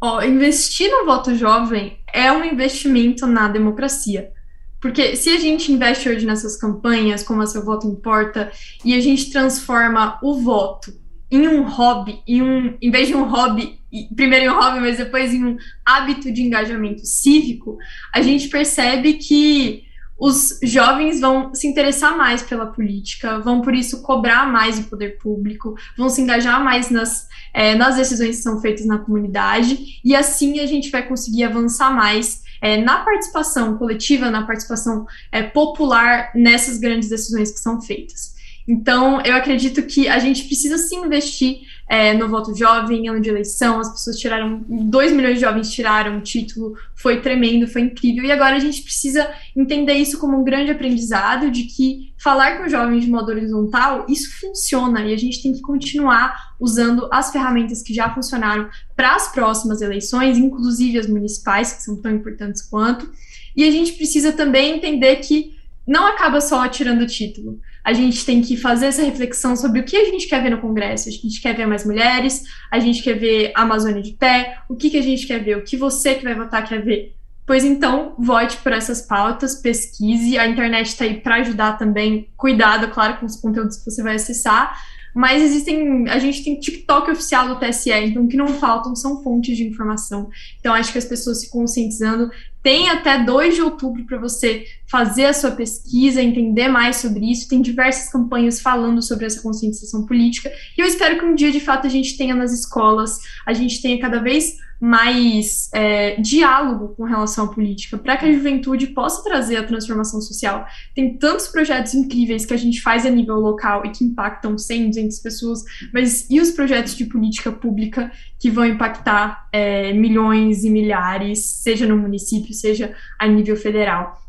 Oh, 0.02 0.22
investir 0.22 0.89
no 0.89 1.06
voto 1.06 1.36
jovem 1.36 1.98
é 2.13 2.32
um 2.32 2.46
investimento 2.46 3.28
na 3.28 3.50
democracia. 3.50 4.32
Porque 4.80 5.15
se 5.15 5.30
a 5.30 5.39
gente 5.39 5.72
investe 5.72 6.08
hoje 6.08 6.26
nessas 6.26 6.56
campanhas, 6.56 7.24
como 7.24 7.41
a 7.41 7.48
Seu 7.48 7.65
Voto 7.65 7.88
Importa, 7.88 8.52
e 8.84 8.94
a 8.94 9.02
gente 9.02 9.32
transforma 9.32 10.20
o 10.22 10.36
voto 10.36 10.94
em 11.32 11.48
um 11.48 11.63
hobby, 11.63 12.22
em, 12.28 12.41
um, 12.41 12.78
em 12.80 12.91
vez 12.91 13.08
de 13.08 13.15
um 13.15 13.28
hobby, 13.28 13.80
primeiro 14.15 14.46
em 14.46 14.50
um 14.50 14.60
hobby, 14.60 14.80
mas 14.80 14.98
depois 14.98 15.34
em 15.34 15.44
um 15.44 15.58
hábito 15.84 16.32
de 16.32 16.44
engajamento 16.44 17.06
cívico, 17.06 17.78
a 18.13 18.22
gente 18.22 18.48
percebe 18.48 19.15
que 19.15 19.85
os 20.17 20.60
jovens 20.63 21.19
vão 21.19 21.54
se 21.54 21.67
interessar 21.67 22.17
mais 22.17 22.41
pela 22.41 22.67
política, 22.67 23.39
vão 23.39 23.62
por 23.62 23.73
isso 23.73 24.01
cobrar 24.01 24.49
mais 24.49 24.80
o 24.80 24.84
poder 24.84 25.17
público, 25.17 25.75
vão 25.97 26.10
se 26.10 26.21
engajar 26.21 26.63
mais 26.63 26.89
nas, 26.89 27.28
é, 27.54 27.75
nas 27.75 27.95
decisões 27.95 28.38
que 28.38 28.43
são 28.43 28.62
feitas 28.62 28.86
na 28.86 28.97
comunidade, 28.97 29.99
e 30.04 30.15
assim 30.15 30.60
a 30.60 30.65
gente 30.65 30.89
vai 30.89 31.06
conseguir 31.06 31.43
avançar 31.43 31.93
mais 31.93 32.43
é, 32.62 32.78
na 32.78 33.04
participação 33.04 33.78
coletiva, 33.78 34.32
na 34.32 34.45
participação 34.45 35.06
é, 35.32 35.43
popular 35.43 36.32
nessas 36.34 36.78
grandes 36.78 37.10
decisões 37.10 37.51
que 37.51 37.60
são 37.60 37.82
feitas. 37.82 38.34
Então, 38.67 39.21
eu 39.21 39.36
acredito 39.36 39.84
que 39.84 40.08
a 40.08 40.17
gente 40.17 40.45
precisa 40.45 40.78
sim 40.78 41.06
investir 41.06 41.60
é, 41.88 42.13
no 42.13 42.28
voto 42.28 42.56
jovem, 42.56 43.08
ano 43.08 43.21
de 43.21 43.30
eleição, 43.30 43.80
as 43.80 43.91
pessoas 43.91 44.17
tiraram, 44.17 44.63
2 44.67 45.13
milhões 45.13 45.36
de 45.36 45.41
jovens 45.41 45.71
tiraram 45.71 46.17
o 46.17 46.21
título, 46.21 46.76
foi 46.95 47.21
tremendo, 47.21 47.67
foi 47.67 47.82
incrível, 47.82 48.24
e 48.26 48.32
agora 48.32 48.56
a 48.56 48.60
gente 48.60 48.82
precisa 48.82 49.30
entender 49.56 49.93
isso 49.93 50.17
como 50.17 50.39
um 50.39 50.43
grande 50.43 50.71
aprendizado 50.71 51.52
de 51.52 51.63
que 51.63 52.13
falar 52.17 52.58
com 52.58 52.67
jovens 52.67 53.04
de 53.04 53.10
modo 53.10 53.30
horizontal, 53.30 54.06
isso 54.10 54.39
funciona, 54.39 55.02
e 55.02 55.13
a 55.13 55.17
gente 55.17 55.43
tem 55.43 55.54
que 55.54 55.62
continuar 55.62 56.56
usando 56.60 57.08
as 57.12 57.32
ferramentas 57.32 57.84
que 57.84 57.93
já 57.93 58.12
funcionaram 58.13 58.67
para 58.95 59.15
as 59.15 59.32
próximas 59.32 59.82
eleições, 59.82 60.38
inclusive 60.38 60.98
as 60.98 61.08
municipais, 61.08 61.74
que 61.74 61.84
são 61.84 62.02
tão 62.02 62.12
importantes 62.12 62.63
quanto, 62.63 63.08
e 63.56 63.63
a 63.63 63.71
gente 63.71 63.93
precisa 63.93 64.34
também 64.34 64.76
entender 64.76 65.17
que 65.17 65.55
não 65.88 66.08
acaba 66.08 66.41
só 66.41 66.67
tirando 66.67 67.02
o 67.02 67.08
título 67.08 67.60
a 67.86 67.93
gente 67.93 68.26
tem 68.26 68.41
que 68.41 68.58
fazer 68.58 68.88
essa 68.88 69.04
reflexão 69.04 69.56
sobre 69.56 69.80
o 69.80 69.84
que 69.84 69.95
a 69.95 70.06
gente 70.06 70.28
quer 70.28 70.41
ver 70.41 70.50
no 70.50 70.60
Congresso. 70.60 71.08
A 71.08 71.12
gente 71.12 71.39
quer 71.39 71.56
ver 71.56 71.67
mais 71.67 71.86
mulheres, 71.86 72.43
a 72.71 72.80
gente 72.80 73.04
quer 73.04 73.13
ver 73.13 73.52
a 73.56 73.62
Amazônia 73.62 74.02
de 74.02 74.13
pé, 74.13 74.58
o 74.67 74.76
que, 74.76 74.89
que 74.89 74.98
a 74.98 75.04
gente 75.04 75.28
quer 75.28 75.38
ver, 75.43 75.56
o 75.56 75.63
que 75.63 75.78
você 75.78 76.15
que 76.15 76.24
vai 76.24 76.34
votar 76.34 76.67
quer 76.67 76.84
ver. 76.84 77.15
Pois 77.45 77.63
então, 77.63 78.15
vote 78.17 78.58
por 78.58 78.74
essas 78.74 79.04
pautas, 79.04 79.62
pesquise. 79.62 80.36
A 80.36 80.48
internet 80.48 80.88
está 80.88 81.06
aí 81.06 81.21
para 81.21 81.36
ajudar 81.36 81.78
também. 81.78 82.28
Cuidado, 82.36 82.88
claro, 82.88 83.19
com 83.19 83.28
os 83.28 83.36
conteúdos 83.36 83.78
que 83.78 83.86
você 83.86 84.02
vai 84.02 84.15
acessar. 84.15 84.76
Mas 85.13 85.43
existem. 85.43 86.10
A 86.10 86.17
gente 86.17 86.43
tem 86.43 86.60
TikTok 86.60 87.12
oficial 87.12 87.48
do 87.48 87.60
TSE, 87.60 87.91
então 87.91 88.24
o 88.24 88.28
que 88.28 88.36
não 88.36 88.48
faltam 88.48 88.95
são 88.95 89.21
fontes 89.21 89.56
de 89.56 89.63
informação. 89.63 90.28
Então, 90.60 90.74
acho 90.74 90.91
que 90.91 90.98
as 90.98 91.06
pessoas 91.06 91.41
se 91.41 91.52
conscientizando 91.52 92.32
tem 92.65 92.89
até 92.89 93.23
2 93.23 93.54
de 93.54 93.62
outubro 93.62 94.04
para 94.08 94.17
você 94.17 94.65
fazer 94.88 95.25
a 95.25 95.34
sua 95.34 95.51
pesquisa, 95.51 96.19
entender 96.19 96.67
mais 96.67 96.95
sobre 96.95 97.32
isso. 97.32 97.47
Tem 97.47 97.62
diversas 97.62 98.12
campanhas 98.12 98.60
falando 98.60 99.04
sobre 99.04 99.28
essa 99.28 99.39
conscientização 99.39 100.04
política. 100.08 100.51
E 100.75 100.82
eu 100.82 100.88
espero 100.88 101.19
que 101.19 101.25
um 101.25 101.36
dia, 101.36 101.51
de 101.51 101.60
fato, 101.60 101.86
a 101.86 101.89
gente 101.91 102.17
tenha 102.17 102.34
nas 102.34 102.51
escolas, 102.51 103.19
a 103.45 103.54
gente 103.54 103.80
tenha 103.84 103.99
cada 103.99 104.17
vez 104.17 104.56
mais 104.80 105.69
é, 105.73 106.19
diálogo 106.19 106.89
com 106.95 107.04
relação 107.04 107.45
à 107.45 107.47
política, 107.47 107.97
para 107.97 108.17
que 108.17 108.25
a 108.25 108.32
juventude 108.32 108.88
possa 108.88 109.23
trazer 109.23 109.58
a 109.58 109.63
transformação 109.63 110.19
social. 110.21 110.65
Tem 110.93 111.17
tantos 111.17 111.47
projetos 111.47 111.93
incríveis 111.93 112.45
que 112.45 112.54
a 112.54 112.58
gente 112.58 112.82
faz 112.82 113.06
a 113.06 113.10
nível 113.10 113.36
local 113.38 113.86
e 113.86 113.91
que 113.91 114.04
impactam 114.04 114.58
100, 114.58 114.89
200 114.89 115.19
pessoas, 115.19 115.63
mas 115.93 116.30
e 116.30 116.39
os 116.39 116.51
projetos 116.51 116.95
de 116.95 117.06
política 117.06 117.51
pública 117.51 118.12
que 118.39 118.49
vão 118.51 118.65
impactar 118.65 119.47
é, 119.51 119.93
milhões 119.93 120.63
e 120.63 120.69
milhares, 120.69 121.39
seja 121.45 121.88
no 121.88 121.97
município, 121.97 122.54
seja 122.56 122.96
a 123.20 123.28
nível 123.28 123.56
federal? 123.56 124.22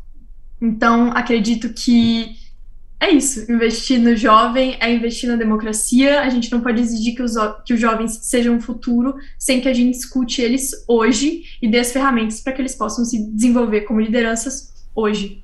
Então, 0.61 1.11
acredito 1.11 1.69
que 1.73 2.35
é 2.99 3.11
isso. 3.11 3.51
Investir 3.51 3.99
no 3.99 4.15
jovem 4.15 4.75
é 4.79 4.91
investir 4.91 5.29
na 5.29 5.35
democracia. 5.35 6.21
A 6.21 6.29
gente 6.29 6.51
não 6.51 6.61
pode 6.61 6.81
exigir 6.81 7.15
que 7.15 7.21
os, 7.21 7.33
que 7.63 7.73
os 7.73 7.79
jovens 7.79 8.19
sejam 8.23 8.55
um 8.55 8.61
futuro 8.61 9.15
sem 9.37 9.61
que 9.61 9.69
a 9.69 9.73
gente 9.73 9.95
escute 9.95 10.41
eles 10.41 10.71
hoje 10.87 11.43
e 11.61 11.67
dê 11.67 11.79
as 11.79 11.91
ferramentas 11.91 12.41
para 12.41 12.53
que 12.53 12.61
eles 12.61 12.75
possam 12.75 13.05
se 13.05 13.31
desenvolver 13.31 13.81
como 13.81 14.01
lideranças 14.01 14.73
hoje. 14.95 15.43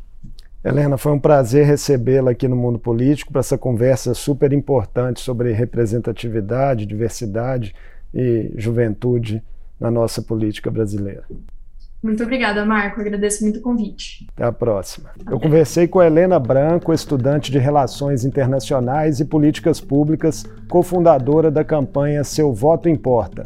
Helena, 0.64 0.98
foi 0.98 1.12
um 1.12 1.20
prazer 1.20 1.66
recebê-la 1.66 2.32
aqui 2.32 2.48
no 2.48 2.56
Mundo 2.56 2.80
Político 2.80 3.32
para 3.32 3.42
essa 3.42 3.58
conversa 3.58 4.14
super 4.14 4.54
importante 4.54 5.20
sobre 5.20 5.52
representatividade, 5.52 6.86
diversidade 6.86 7.76
e 8.14 8.50
juventude 8.56 9.44
na 9.80 9.92
nossa 9.92 10.22
política 10.22 10.72
brasileira. 10.72 11.26
Muito 12.04 12.22
obrigada, 12.22 12.66
Marco. 12.66 13.00
Agradeço 13.00 13.44
muito 13.44 13.60
o 13.60 13.62
convite. 13.62 14.28
Até 14.36 14.44
a 14.44 14.52
próxima. 14.52 15.12
Eu 15.26 15.40
conversei 15.40 15.88
com 15.88 16.02
a 16.02 16.06
Helena 16.06 16.38
Branco, 16.38 16.92
estudante 16.92 17.50
de 17.50 17.58
Relações 17.58 18.26
Internacionais 18.26 19.22
e 19.22 19.26
Políticas 19.26 19.80
Públicas, 19.80 20.44
cofundadora 20.70 21.50
da 21.50 21.64
campanha 21.64 22.26
Seu 22.26 22.54
Voto 22.54 22.90
Importa. 22.90 23.44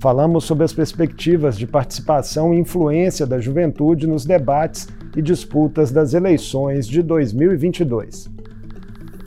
Falamos 0.00 0.42
sobre 0.42 0.64
as 0.64 0.72
perspectivas 0.72 1.56
de 1.56 1.64
participação 1.64 2.52
e 2.52 2.58
influência 2.58 3.24
da 3.24 3.38
juventude 3.38 4.08
nos 4.08 4.24
debates 4.24 4.88
e 5.16 5.22
disputas 5.22 5.92
das 5.92 6.12
eleições 6.12 6.88
de 6.88 7.02
2022. 7.02 8.28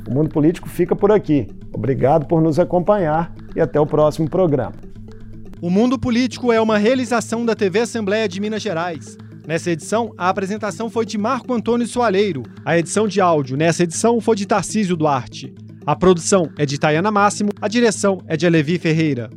O 0.05 0.13
Mundo 0.13 0.29
Político 0.29 0.67
fica 0.67 0.93
por 0.93 1.13
aqui. 1.13 1.47
Obrigado 1.73 2.25
por 2.25 2.41
nos 2.41 2.59
acompanhar 2.59 3.33
e 3.55 3.61
até 3.61 3.79
o 3.79 3.85
próximo 3.85 4.29
programa. 4.29 4.73
O 5.65 5.69
Mundo 5.71 5.97
Político 5.97 6.53
é 6.53 6.61
uma 6.61 6.77
realização 6.77 7.43
da 7.43 7.55
TV 7.55 7.79
Assembleia 7.79 8.29
de 8.29 8.39
Minas 8.39 8.61
Gerais. 8.61 9.17
Nessa 9.47 9.71
edição, 9.71 10.13
a 10.15 10.29
apresentação 10.29 10.91
foi 10.91 11.07
de 11.07 11.17
Marco 11.17 11.51
Antônio 11.51 11.87
Soaleiro. 11.87 12.43
A 12.63 12.77
edição 12.77 13.07
de 13.07 13.19
áudio 13.19 13.57
nessa 13.57 13.81
edição 13.81 14.21
foi 14.21 14.35
de 14.35 14.45
Tarcísio 14.45 14.95
Duarte. 14.95 15.55
A 15.83 15.95
produção 15.95 16.51
é 16.55 16.67
de 16.67 16.77
Tayana 16.77 17.09
Máximo, 17.09 17.49
a 17.59 17.67
direção 17.67 18.21
é 18.27 18.37
de 18.37 18.45
Alevi 18.45 18.77
Ferreira. 18.77 19.31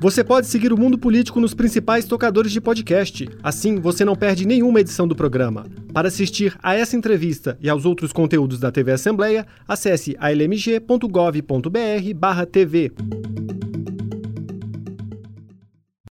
Você 0.00 0.24
pode 0.24 0.48
seguir 0.48 0.72
o 0.72 0.76
Mundo 0.76 0.98
Político 0.98 1.38
nos 1.38 1.54
principais 1.54 2.06
tocadores 2.06 2.50
de 2.50 2.60
podcast. 2.60 3.28
Assim, 3.40 3.76
você 3.76 4.04
não 4.04 4.16
perde 4.16 4.48
nenhuma 4.48 4.80
edição 4.80 5.06
do 5.06 5.14
programa. 5.14 5.64
Para 5.92 6.08
assistir 6.08 6.58
a 6.60 6.74
essa 6.74 6.96
entrevista 6.96 7.56
e 7.60 7.70
aos 7.70 7.84
outros 7.84 8.12
conteúdos 8.12 8.58
da 8.58 8.72
TV 8.72 8.90
Assembleia, 8.90 9.46
acesse 9.68 10.16
almg.gov.br/tv. 10.18 12.92